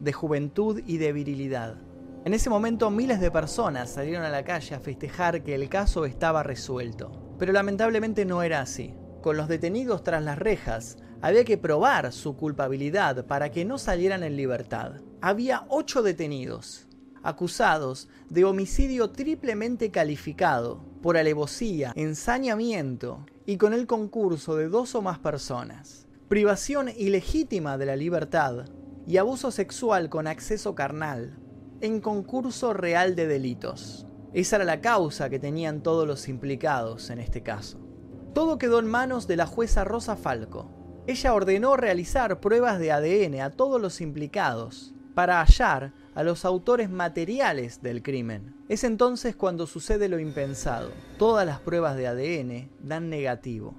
[0.01, 1.77] de juventud y de virilidad.
[2.25, 6.05] En ese momento miles de personas salieron a la calle a festejar que el caso
[6.05, 7.11] estaba resuelto.
[7.39, 8.95] Pero lamentablemente no era así.
[9.23, 14.23] Con los detenidos tras las rejas, había que probar su culpabilidad para que no salieran
[14.23, 15.01] en libertad.
[15.21, 16.87] Había ocho detenidos,
[17.23, 25.03] acusados de homicidio triplemente calificado por alevosía, ensañamiento y con el concurso de dos o
[25.03, 28.67] más personas, privación ilegítima de la libertad
[29.09, 31.39] y abuso sexual con acceso carnal,
[31.81, 34.07] en concurso real de delitos.
[34.35, 37.81] Esa era la causa que tenían todos los implicados en este caso.
[38.35, 40.71] Todo quedó en manos de la jueza Rosa Falco.
[41.07, 46.91] Ella ordenó realizar pruebas de ADN a todos los implicados para hallar a los autores
[46.91, 48.57] materiales del crimen.
[48.69, 50.91] Es entonces cuando sucede lo impensado.
[51.17, 53.75] Todas las pruebas de ADN dan negativo.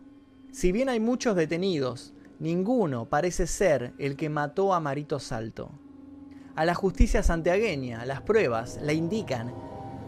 [0.52, 5.72] Si bien hay muchos detenidos, ninguno parece ser el que mató a Marito Salto.
[6.56, 9.54] A la justicia santiagueña, las pruebas le indican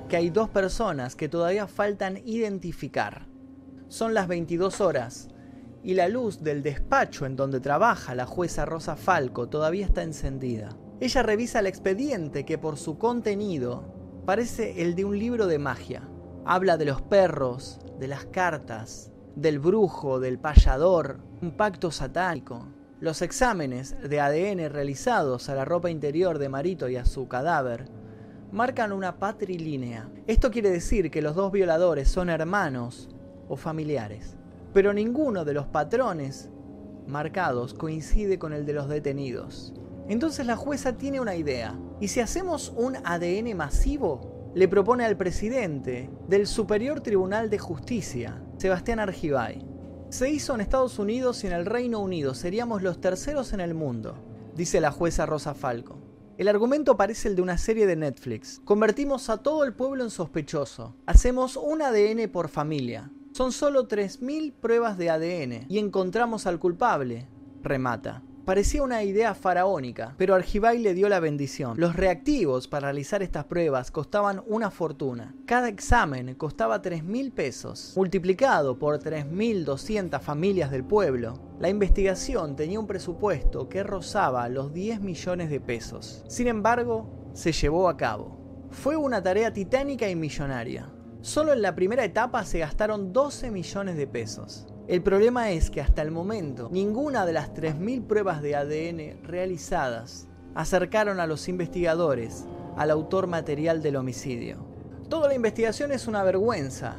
[0.09, 3.27] que hay dos personas que todavía faltan identificar.
[3.87, 5.29] Son las 22 horas
[5.83, 10.69] y la luz del despacho en donde trabaja la jueza Rosa Falco todavía está encendida.
[10.99, 16.07] Ella revisa el expediente que por su contenido parece el de un libro de magia.
[16.45, 22.67] Habla de los perros, de las cartas, del brujo, del payador, un pacto satánico.
[22.99, 27.85] Los exámenes de ADN realizados a la ropa interior de Marito y a su cadáver
[28.51, 30.09] marcan una patrilínea.
[30.27, 33.09] Esto quiere decir que los dos violadores son hermanos
[33.47, 34.35] o familiares,
[34.73, 36.49] pero ninguno de los patrones
[37.07, 39.73] marcados coincide con el de los detenidos.
[40.07, 41.79] Entonces la jueza tiene una idea.
[41.99, 44.51] ¿Y si hacemos un ADN masivo?
[44.53, 49.65] Le propone al presidente del Superior Tribunal de Justicia, Sebastián Argibay.
[50.09, 52.35] Se hizo en Estados Unidos y en el Reino Unido.
[52.35, 54.13] Seríamos los terceros en el mundo,
[54.55, 55.97] dice la jueza Rosa Falco.
[56.37, 58.61] El argumento parece el de una serie de Netflix.
[58.63, 60.95] Convertimos a todo el pueblo en sospechoso.
[61.07, 63.11] Hacemos un ADN por familia.
[63.31, 67.27] Son solo 3.000 pruebas de ADN y encontramos al culpable.
[67.63, 68.21] Remata.
[68.51, 71.79] Parecía una idea faraónica, pero Argibay le dio la bendición.
[71.79, 75.33] Los reactivos para realizar estas pruebas costaban una fortuna.
[75.45, 77.93] Cada examen costaba 3 mil pesos.
[77.95, 84.99] Multiplicado por 3.200 familias del pueblo, la investigación tenía un presupuesto que rozaba los 10
[84.99, 86.25] millones de pesos.
[86.27, 88.67] Sin embargo, se llevó a cabo.
[88.69, 90.91] Fue una tarea titánica y millonaria.
[91.21, 94.67] Solo en la primera etapa se gastaron 12 millones de pesos.
[94.91, 100.27] El problema es que hasta el momento ninguna de las 3.000 pruebas de ADN realizadas
[100.53, 102.43] acercaron a los investigadores
[102.75, 104.57] al autor material del homicidio.
[105.07, 106.97] Toda la investigación es una vergüenza.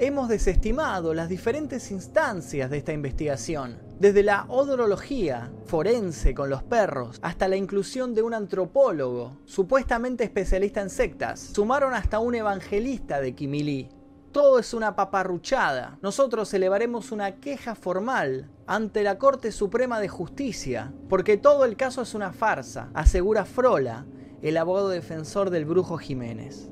[0.00, 7.20] Hemos desestimado las diferentes instancias de esta investigación, desde la odorología forense con los perros
[7.22, 11.38] hasta la inclusión de un antropólogo, supuestamente especialista en sectas.
[11.38, 13.88] Sumaron hasta un evangelista de Kimili,
[14.32, 15.98] todo es una paparruchada.
[16.02, 22.02] Nosotros elevaremos una queja formal ante la Corte Suprema de Justicia, porque todo el caso
[22.02, 24.06] es una farsa, asegura Frola,
[24.42, 26.70] el abogado defensor del brujo Jiménez.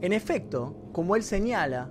[0.00, 1.90] En efecto, como él señala,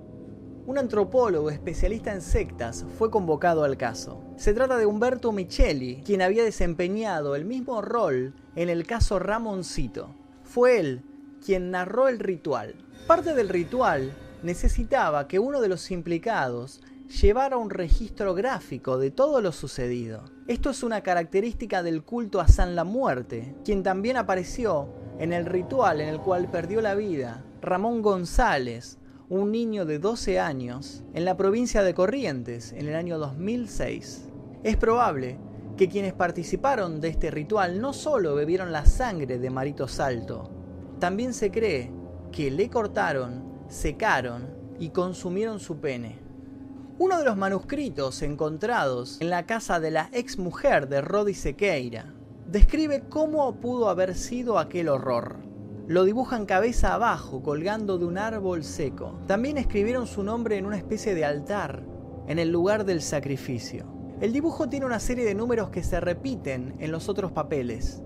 [0.65, 4.23] un antropólogo especialista en sectas fue convocado al caso.
[4.35, 10.15] Se trata de Humberto Micheli, quien había desempeñado el mismo rol en el caso Ramoncito.
[10.43, 11.03] Fue él
[11.45, 12.73] quien narró el ritual.
[13.05, 14.11] Parte del ritual
[14.45, 16.81] necesitaba que uno de los implicados
[17.21, 20.25] llevara un registro gráfico de todo lo sucedido.
[20.47, 25.45] Esto es una característica del culto a San la Muerte, quien también apareció en el
[25.45, 31.25] ritual en el cual perdió la vida Ramón González, un niño de 12 años, en
[31.25, 34.29] la provincia de Corrientes en el año 2006.
[34.63, 35.39] Es probable
[35.77, 40.51] que quienes participaron de este ritual no solo bebieron la sangre de Marito Salto,
[40.99, 41.91] también se cree
[42.31, 44.47] que le cortaron secaron
[44.79, 46.19] y consumieron su pene.
[46.97, 52.13] Uno de los manuscritos encontrados en la casa de la ex mujer de Rodi Sequeira
[52.47, 55.37] describe cómo pudo haber sido aquel horror.
[55.87, 59.19] Lo dibujan cabeza abajo, colgando de un árbol seco.
[59.27, 61.83] También escribieron su nombre en una especie de altar,
[62.27, 63.85] en el lugar del sacrificio.
[64.21, 68.01] El dibujo tiene una serie de números que se repiten en los otros papeles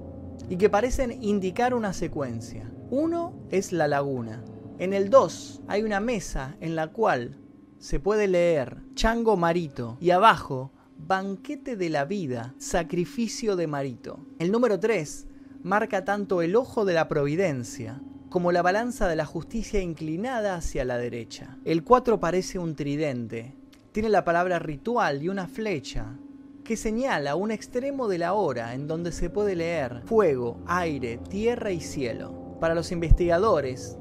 [0.50, 2.70] y que parecen indicar una secuencia.
[2.90, 4.44] Uno es la laguna,
[4.80, 7.38] en el 2 hay una mesa en la cual
[7.78, 14.20] se puede leer Chango Marito y abajo Banquete de la vida, sacrificio de Marito.
[14.38, 15.28] El número 3
[15.64, 20.86] marca tanto el ojo de la providencia como la balanza de la justicia inclinada hacia
[20.86, 21.58] la derecha.
[21.66, 23.56] El 4 parece un tridente.
[23.92, 26.18] Tiene la palabra ritual y una flecha
[26.64, 31.72] que señala un extremo de la hora en donde se puede leer fuego, aire, tierra
[31.72, 32.58] y cielo.
[32.60, 33.98] Para los investigadores,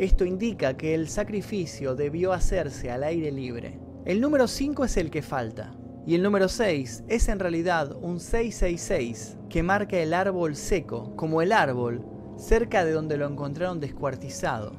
[0.00, 3.78] esto indica que el sacrificio debió hacerse al aire libre.
[4.06, 5.74] El número 5 es el que falta.
[6.06, 11.42] Y el número 6 es en realidad un 666 que marca el árbol seco, como
[11.42, 12.02] el árbol,
[12.38, 14.72] cerca de donde lo encontraron descuartizado,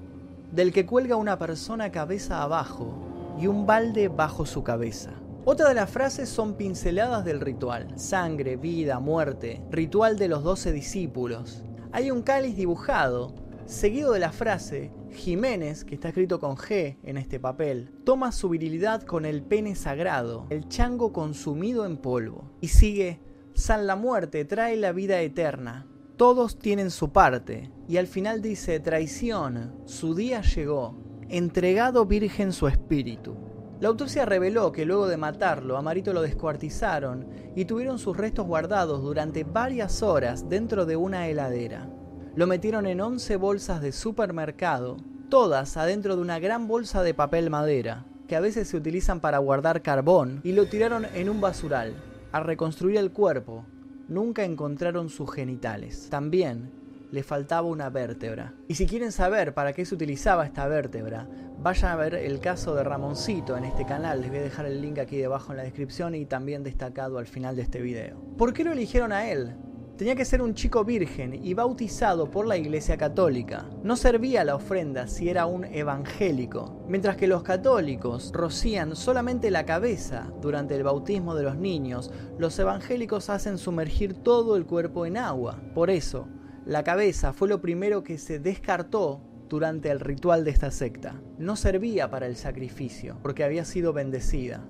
[0.52, 5.12] del que cuelga una persona cabeza abajo y un balde bajo su cabeza.
[5.46, 10.72] Otra de las frases son pinceladas del ritual, sangre, vida, muerte, ritual de los doce
[10.72, 11.64] discípulos.
[11.92, 13.36] Hay un cáliz dibujado,
[13.68, 18.50] seguido de la frase, Jiménez, que está escrito con G en este papel, toma su
[18.50, 22.52] virilidad con el pene sagrado, el chango consumido en polvo.
[22.62, 23.20] Y sigue,
[23.54, 25.88] San la muerte trae la vida eterna.
[26.18, 27.72] Todos tienen su parte.
[27.88, 30.96] Y al final dice, traición, su día llegó,
[31.30, 33.36] entregado virgen su espíritu.
[33.80, 38.46] La autopsia reveló que luego de matarlo, a Marito lo descuartizaron y tuvieron sus restos
[38.46, 41.90] guardados durante varias horas dentro de una heladera.
[42.34, 44.96] Lo metieron en 11 bolsas de supermercado,
[45.28, 49.40] todas adentro de una gran bolsa de papel madera, que a veces se utilizan para
[49.40, 51.94] guardar carbón, y lo tiraron en un basural.
[52.32, 53.66] Al reconstruir el cuerpo,
[54.08, 56.08] nunca encontraron sus genitales.
[56.10, 56.72] También
[57.12, 58.54] le faltaba una vértebra.
[58.70, 61.28] Y si quieren saber para qué se utilizaba esta vértebra,
[61.60, 64.22] vayan a ver el caso de Ramoncito en este canal.
[64.22, 67.28] Les voy a dejar el link aquí debajo en la descripción y también destacado al
[67.28, 68.22] final de este video.
[68.38, 69.54] ¿Por qué lo eligieron a él?
[70.02, 73.70] Tenía que ser un chico virgen y bautizado por la Iglesia Católica.
[73.84, 79.64] No servía la ofrenda si era un evangélico, mientras que los católicos rocían solamente la
[79.64, 85.18] cabeza durante el bautismo de los niños, los evangélicos hacen sumergir todo el cuerpo en
[85.18, 85.62] agua.
[85.76, 86.28] Por eso,
[86.66, 91.22] la cabeza fue lo primero que se descartó durante el ritual de esta secta.
[91.38, 94.66] No servía para el sacrificio, porque había sido bendecida.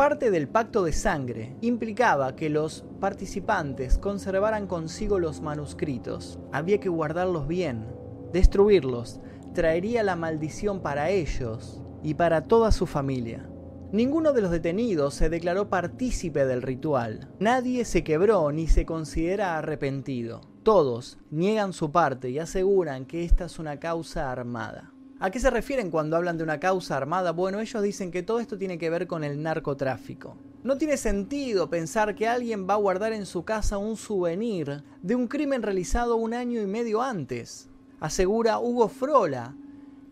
[0.00, 6.38] Parte del pacto de sangre implicaba que los participantes conservaran consigo los manuscritos.
[6.52, 7.84] Había que guardarlos bien.
[8.32, 9.20] Destruirlos
[9.52, 13.46] traería la maldición para ellos y para toda su familia.
[13.92, 17.28] Ninguno de los detenidos se declaró partícipe del ritual.
[17.38, 20.40] Nadie se quebró ni se considera arrepentido.
[20.62, 24.94] Todos niegan su parte y aseguran que esta es una causa armada.
[25.22, 27.32] ¿A qué se refieren cuando hablan de una causa armada?
[27.32, 30.38] Bueno, ellos dicen que todo esto tiene que ver con el narcotráfico.
[30.64, 35.14] No tiene sentido pensar que alguien va a guardar en su casa un souvenir de
[35.14, 37.68] un crimen realizado un año y medio antes,
[38.00, 39.54] asegura Hugo Frola,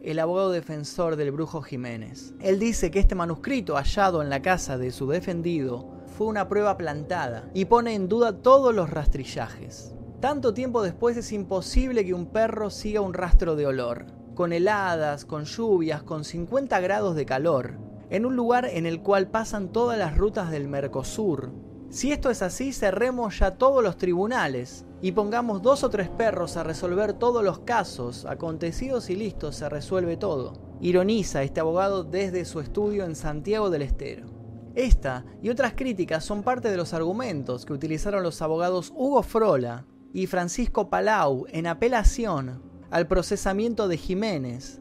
[0.02, 2.34] el abogado defensor del brujo Jiménez.
[2.40, 5.88] Él dice que este manuscrito hallado en la casa de su defendido
[6.18, 9.94] fue una prueba plantada y pone en duda todos los rastrillajes.
[10.20, 15.24] Tanto tiempo después es imposible que un perro siga un rastro de olor, con heladas,
[15.24, 17.76] con lluvias, con 50 grados de calor,
[18.08, 21.50] en un lugar en el cual pasan todas las rutas del Mercosur.
[21.90, 26.56] Si esto es así, cerremos ya todos los tribunales y pongamos dos o tres perros
[26.56, 30.52] a resolver todos los casos acontecidos y listos, se resuelve todo.
[30.80, 34.28] Ironiza este abogado desde su estudio en Santiago del Estero.
[34.76, 39.84] Esta y otras críticas son parte de los argumentos que utilizaron los abogados Hugo Frola
[40.12, 44.80] y Francisco Palau en apelación al procesamiento de Jiménez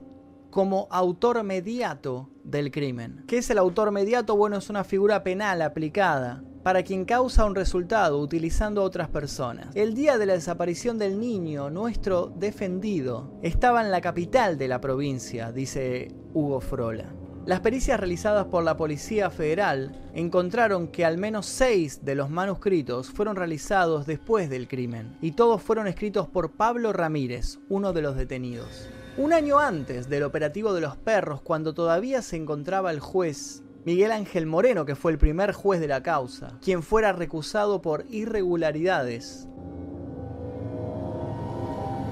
[0.50, 3.24] como autor mediato del crimen.
[3.28, 4.36] ¿Qué es el autor mediato?
[4.36, 9.76] Bueno, es una figura penal aplicada para quien causa un resultado utilizando a otras personas.
[9.76, 14.82] El día de la desaparición del niño, nuestro defendido, estaba en la capital de la
[14.82, 17.14] provincia, dice Hugo Frola.
[17.48, 23.10] Las pericias realizadas por la Policía Federal encontraron que al menos seis de los manuscritos
[23.10, 28.18] fueron realizados después del crimen y todos fueron escritos por Pablo Ramírez, uno de los
[28.18, 28.90] detenidos.
[29.16, 34.12] Un año antes del operativo de los perros, cuando todavía se encontraba el juez Miguel
[34.12, 39.48] Ángel Moreno, que fue el primer juez de la causa, quien fuera recusado por irregularidades.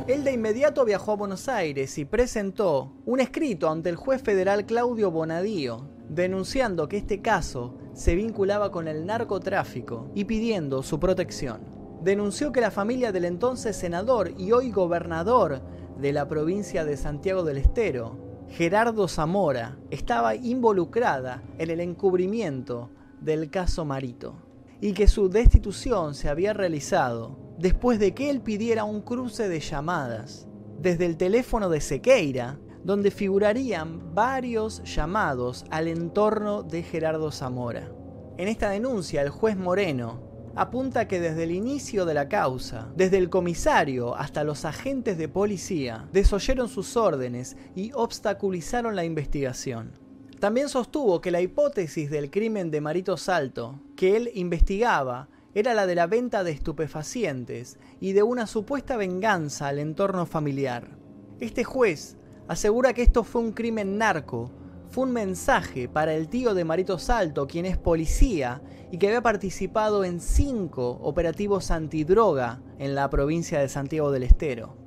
[0.08, 4.68] Él de inmediato viajó a Buenos Aires y presentó un escrito ante el juez federal
[4.68, 11.62] Claudio Bonadío, denunciando que este caso se vinculaba con el narcotráfico y pidiendo su protección.
[12.04, 15.64] Denunció que la familia del entonces senador y hoy gobernador
[16.00, 22.92] de la provincia de Santiago del Estero, Gerardo Zamora estaba involucrada en el encubrimiento
[23.22, 24.36] del caso Marito
[24.82, 29.60] y que su destitución se había realizado después de que él pidiera un cruce de
[29.60, 30.48] llamadas
[30.80, 37.92] desde el teléfono de Sequeira, donde figurarían varios llamados al entorno de Gerardo Zamora.
[38.38, 40.22] En esta denuncia, el juez Moreno
[40.56, 45.28] apunta que desde el inicio de la causa, desde el comisario hasta los agentes de
[45.28, 49.94] policía, desoyeron sus órdenes y obstaculizaron la investigación.
[50.40, 55.88] También sostuvo que la hipótesis del crimen de Marito Salto, que él investigaba, era la
[55.88, 60.98] de la venta de estupefacientes y de una supuesta venganza al entorno familiar.
[61.40, 62.18] Este juez
[62.50, 64.52] asegura que esto fue un crimen narco,
[64.90, 69.22] fue un mensaje para el tío de Marito Salto, quien es policía y que había
[69.22, 74.85] participado en cinco operativos antidroga en la provincia de Santiago del Estero.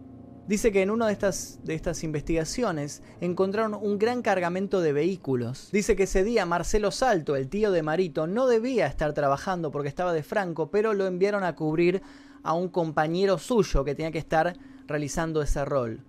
[0.48, 5.68] Dice que en una de estas, de estas investigaciones encontraron un gran cargamento de vehículos.
[5.72, 9.90] Dice que ese día Marcelo Salto, el tío de Marito, no debía estar trabajando porque
[9.90, 12.00] estaba de Franco, pero lo enviaron a cubrir
[12.42, 16.00] a un compañero suyo que tenía que estar realizando ese rol.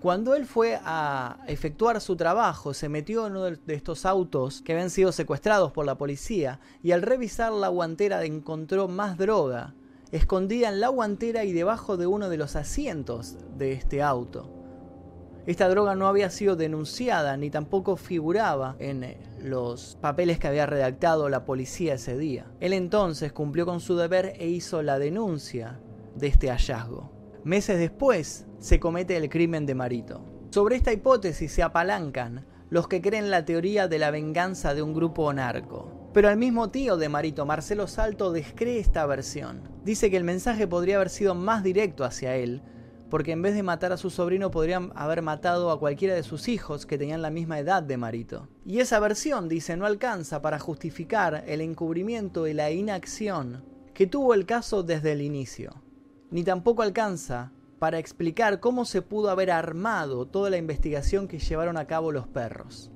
[0.00, 4.72] Cuando él fue a efectuar su trabajo, se metió en uno de estos autos que
[4.72, 9.74] habían sido secuestrados por la policía y al revisar la guantera encontró más droga
[10.12, 14.62] escondida en la guantera y debajo de uno de los asientos de este auto.
[15.44, 20.66] Esta droga no había sido denunciada ni tampoco figuraba en eh, los papeles que había
[20.66, 22.46] redactado la policía ese día.
[22.60, 25.80] Él entonces cumplió con su deber e hizo la denuncia
[26.14, 27.10] de este hallazgo.
[27.42, 30.24] Meses después se comete el crimen de Marito.
[30.50, 34.94] Sobre esta hipótesis se apalancan los que creen la teoría de la venganza de un
[34.94, 36.01] grupo narco.
[36.12, 39.62] Pero el mismo tío de Marito, Marcelo Salto, descree esta versión.
[39.82, 42.60] Dice que el mensaje podría haber sido más directo hacia él,
[43.08, 46.48] porque en vez de matar a su sobrino podrían haber matado a cualquiera de sus
[46.48, 48.48] hijos que tenían la misma edad de Marito.
[48.66, 54.34] Y esa versión, dice, no alcanza para justificar el encubrimiento y la inacción que tuvo
[54.34, 55.82] el caso desde el inicio,
[56.30, 61.78] ni tampoco alcanza para explicar cómo se pudo haber armado toda la investigación que llevaron
[61.78, 62.91] a cabo los perros.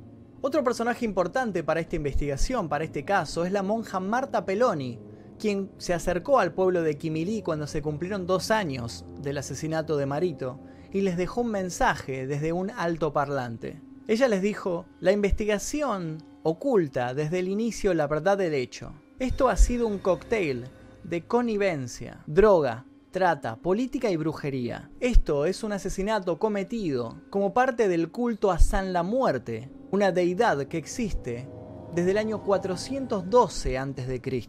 [0.46, 5.00] Otro personaje importante para esta investigación, para este caso, es la monja Marta Peloni,
[5.40, 10.06] quien se acercó al pueblo de Quimilí cuando se cumplieron dos años del asesinato de
[10.06, 10.60] Marito
[10.92, 13.82] y les dejó un mensaje desde un alto parlante.
[14.06, 18.92] Ella les dijo, la investigación oculta desde el inicio la verdad del hecho.
[19.18, 20.68] Esto ha sido un cóctel
[21.02, 22.84] de connivencia, droga,
[23.16, 24.90] trata, política y brujería.
[25.00, 30.66] Esto es un asesinato cometido como parte del culto a San la Muerte, una deidad
[30.66, 31.48] que existe
[31.94, 34.42] desde el año 412 a.C.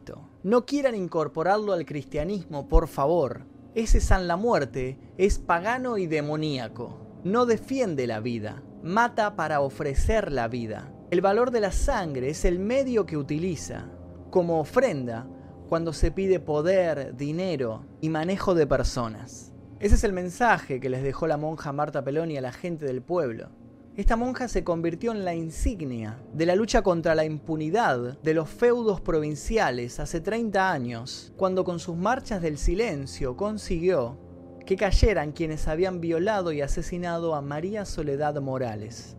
[0.43, 3.45] No quieran incorporarlo al cristianismo, por favor.
[3.74, 7.22] Ese San la Muerte es pagano y demoníaco.
[7.24, 10.91] No defiende la vida, mata para ofrecer la vida.
[11.09, 13.86] El valor de la sangre es el medio que utiliza
[14.30, 15.26] como ofrenda
[15.68, 19.53] cuando se pide poder, dinero y manejo de personas.
[19.80, 23.01] Ese es el mensaje que les dejó la monja Marta Peloni a la gente del
[23.01, 23.49] pueblo.
[23.95, 28.49] Esta monja se convirtió en la insignia de la lucha contra la impunidad de los
[28.49, 34.18] feudos provinciales hace 30 años, cuando con sus marchas del silencio consiguió
[34.65, 39.18] que cayeran quienes habían violado y asesinado a María Soledad Morales.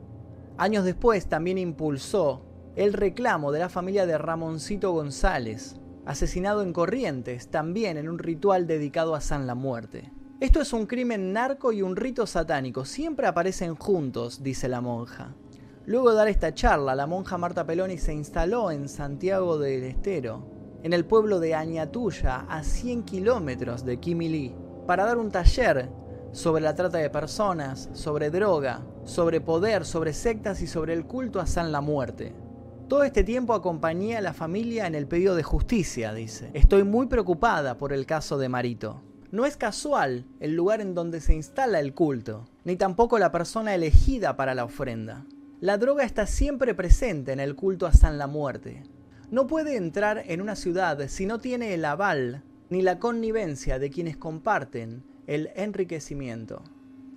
[0.56, 2.44] Años después también impulsó
[2.76, 5.74] el reclamo de la familia de Ramoncito González,
[6.08, 10.10] asesinado en Corrientes, también en un ritual dedicado a San la Muerte.
[10.40, 12.86] Esto es un crimen narco y un rito satánico.
[12.86, 15.34] Siempre aparecen juntos, dice la monja.
[15.84, 20.78] Luego de dar esta charla, la monja Marta Peloni se instaló en Santiago del Estero,
[20.82, 24.56] en el pueblo de Añatuya, a 100 kilómetros de Quimilí,
[24.86, 25.90] para dar un taller
[26.32, 31.38] sobre la trata de personas, sobre droga, sobre poder, sobre sectas y sobre el culto
[31.38, 32.47] a San la Muerte.
[32.88, 36.50] Todo este tiempo acompañé a la familia en el pedido de justicia, dice.
[36.54, 39.02] Estoy muy preocupada por el caso de Marito.
[39.30, 43.74] No es casual el lugar en donde se instala el culto, ni tampoco la persona
[43.74, 45.26] elegida para la ofrenda.
[45.60, 48.84] La droga está siempre presente en el culto a San la Muerte.
[49.30, 53.90] No puede entrar en una ciudad si no tiene el aval ni la connivencia de
[53.90, 56.62] quienes comparten el enriquecimiento.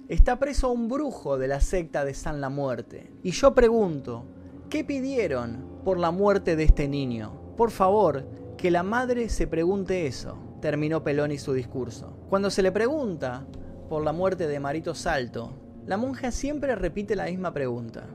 [0.09, 3.09] Está preso un brujo de la secta de San la Muerte.
[3.24, 4.26] Y yo pregunto,
[4.72, 7.34] ¿qué pidieron por la muerte de este niño?
[7.57, 8.24] Por favor,
[8.57, 12.13] que la madre se pregunte eso terminó Peloni su discurso.
[12.30, 13.45] Cuando se le pregunta
[13.89, 15.51] por la muerte de Marito Salto,
[15.86, 18.05] la monja siempre repite la misma pregunta,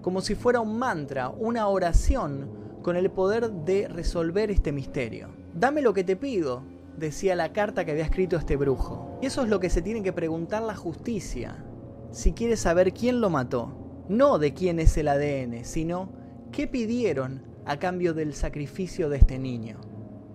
[0.00, 2.48] como si fuera un mantra, una oración
[2.82, 5.28] con el poder de resolver este misterio.
[5.52, 6.62] Dame lo que te pido,
[6.96, 9.18] decía la carta que había escrito este brujo.
[9.20, 11.62] Y eso es lo que se tiene que preguntar la justicia,
[12.10, 13.85] si quiere saber quién lo mató.
[14.08, 16.12] No de quién es el ADN, sino
[16.52, 19.80] qué pidieron a cambio del sacrificio de este niño.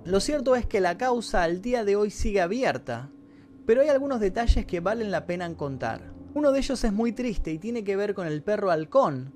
[0.04, 3.10] Lo cierto es que la causa al día de hoy sigue abierta,
[3.66, 6.12] pero hay algunos detalles que valen la pena contar.
[6.34, 9.34] Uno de ellos es muy triste y tiene que ver con el perro halcón,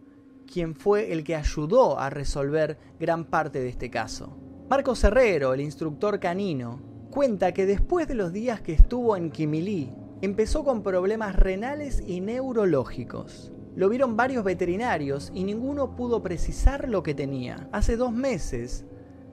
[0.52, 4.38] quien fue el que ayudó a resolver gran parte de este caso.
[4.70, 6.82] Marcos Herrero, el instructor canino,
[7.12, 12.20] cuenta que después de los días que estuvo en Quimilí, empezó con problemas renales y
[12.20, 13.54] neurológicos.
[13.76, 17.68] Lo vieron varios veterinarios y ninguno pudo precisar lo que tenía.
[17.74, 18.86] Hace dos meses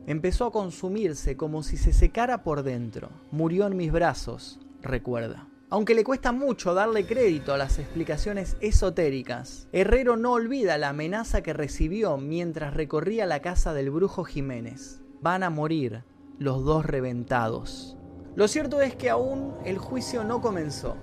[0.07, 3.11] empezó a consumirse como si se secara por dentro.
[3.31, 5.49] Murió en mis brazos, recuerda.
[5.71, 11.43] Aunque le cuesta mucho darle crédito a las explicaciones esotéricas, Herrero no olvida la amenaza
[11.43, 15.01] que recibió mientras recorría la casa del brujo Jiménez.
[15.23, 16.03] Van a morir
[16.39, 17.97] los dos reventados.
[18.35, 20.97] Lo cierto es que aún el juicio no comenzó.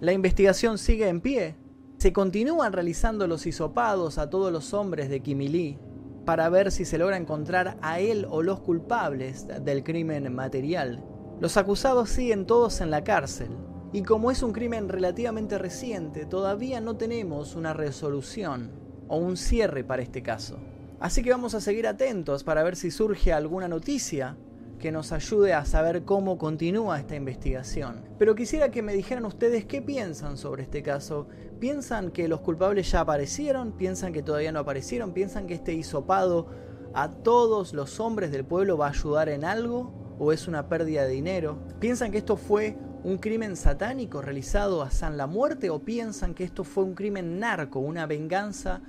[0.00, 1.56] La investigación sigue en pie.
[1.98, 5.78] Se continúan realizando los hisopados a todos los hombres de Kimilí
[6.26, 11.02] para ver si se logra encontrar a él o los culpables del crimen material.
[11.40, 13.48] Los acusados siguen todos en la cárcel,
[13.94, 18.72] y como es un crimen relativamente reciente, todavía no tenemos una resolución
[19.08, 20.58] o un cierre para este caso.
[21.00, 24.36] Así que vamos a seguir atentos para ver si surge alguna noticia
[24.78, 28.02] que nos ayude a saber cómo continúa esta investigación.
[28.18, 31.28] Pero quisiera que me dijeran ustedes qué piensan sobre este caso.
[31.60, 33.72] ¿Piensan que los culpables ya aparecieron?
[33.72, 35.12] ¿Piensan que todavía no aparecieron?
[35.12, 36.48] ¿Piensan que este hisopado
[36.92, 40.16] a todos los hombres del pueblo va a ayudar en algo?
[40.18, 41.58] ¿O es una pérdida de dinero?
[41.80, 46.44] ¿Piensan que esto fue un crimen satánico realizado a San la Muerte o piensan que
[46.44, 48.82] esto fue un crimen narco, una venganza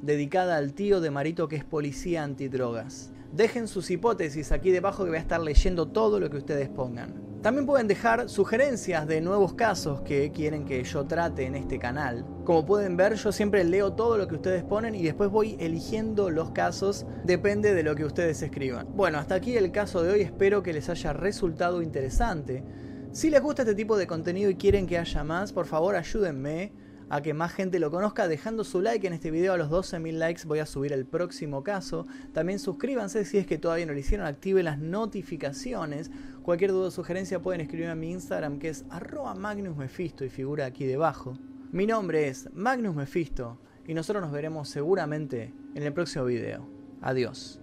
[0.00, 3.10] dedicada al tío de Marito que es policía antidrogas?
[3.32, 7.31] Dejen sus hipótesis aquí debajo que voy a estar leyendo todo lo que ustedes pongan.
[7.42, 12.24] También pueden dejar sugerencias de nuevos casos que quieren que yo trate en este canal.
[12.44, 16.30] Como pueden ver, yo siempre leo todo lo que ustedes ponen y después voy eligiendo
[16.30, 18.86] los casos, depende de lo que ustedes escriban.
[18.94, 22.62] Bueno, hasta aquí el caso de hoy, espero que les haya resultado interesante.
[23.10, 26.70] Si les gusta este tipo de contenido y quieren que haya más, por favor ayúdenme
[27.12, 29.52] a que más gente lo conozca dejando su like en este video.
[29.52, 32.06] A los 12.000 likes voy a subir el próximo caso.
[32.32, 36.10] También suscríbanse si es que todavía no lo hicieron, activen las notificaciones.
[36.42, 40.66] Cualquier duda o sugerencia pueden escribirme a mi Instagram que es arroba magnusmefisto y figura
[40.66, 41.34] aquí debajo.
[41.70, 46.66] Mi nombre es Magnus Mefisto y nosotros nos veremos seguramente en el próximo video.
[47.00, 47.60] Adiós.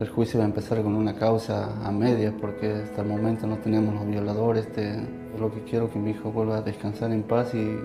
[0.00, 3.58] El juicio va a empezar con una causa a medias porque hasta el momento no
[3.58, 4.66] tenemos los violadores.
[4.66, 4.96] Este,
[5.38, 7.78] lo que quiero que mi hijo vuelva a descansar en paz y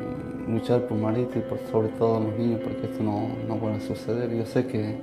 [0.47, 3.81] luchar por Marito y por sobre todo los niños porque esto no, no vuelva a
[3.81, 4.35] suceder.
[4.35, 4.97] Yo sé que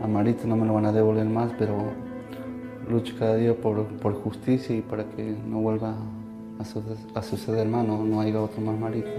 [0.00, 1.92] a Marito no me lo van a devolver más, pero
[2.88, 5.94] lucho cada día por, por justicia y para que no vuelva
[6.58, 9.10] a, suceder más, no, no haya otro más Marito.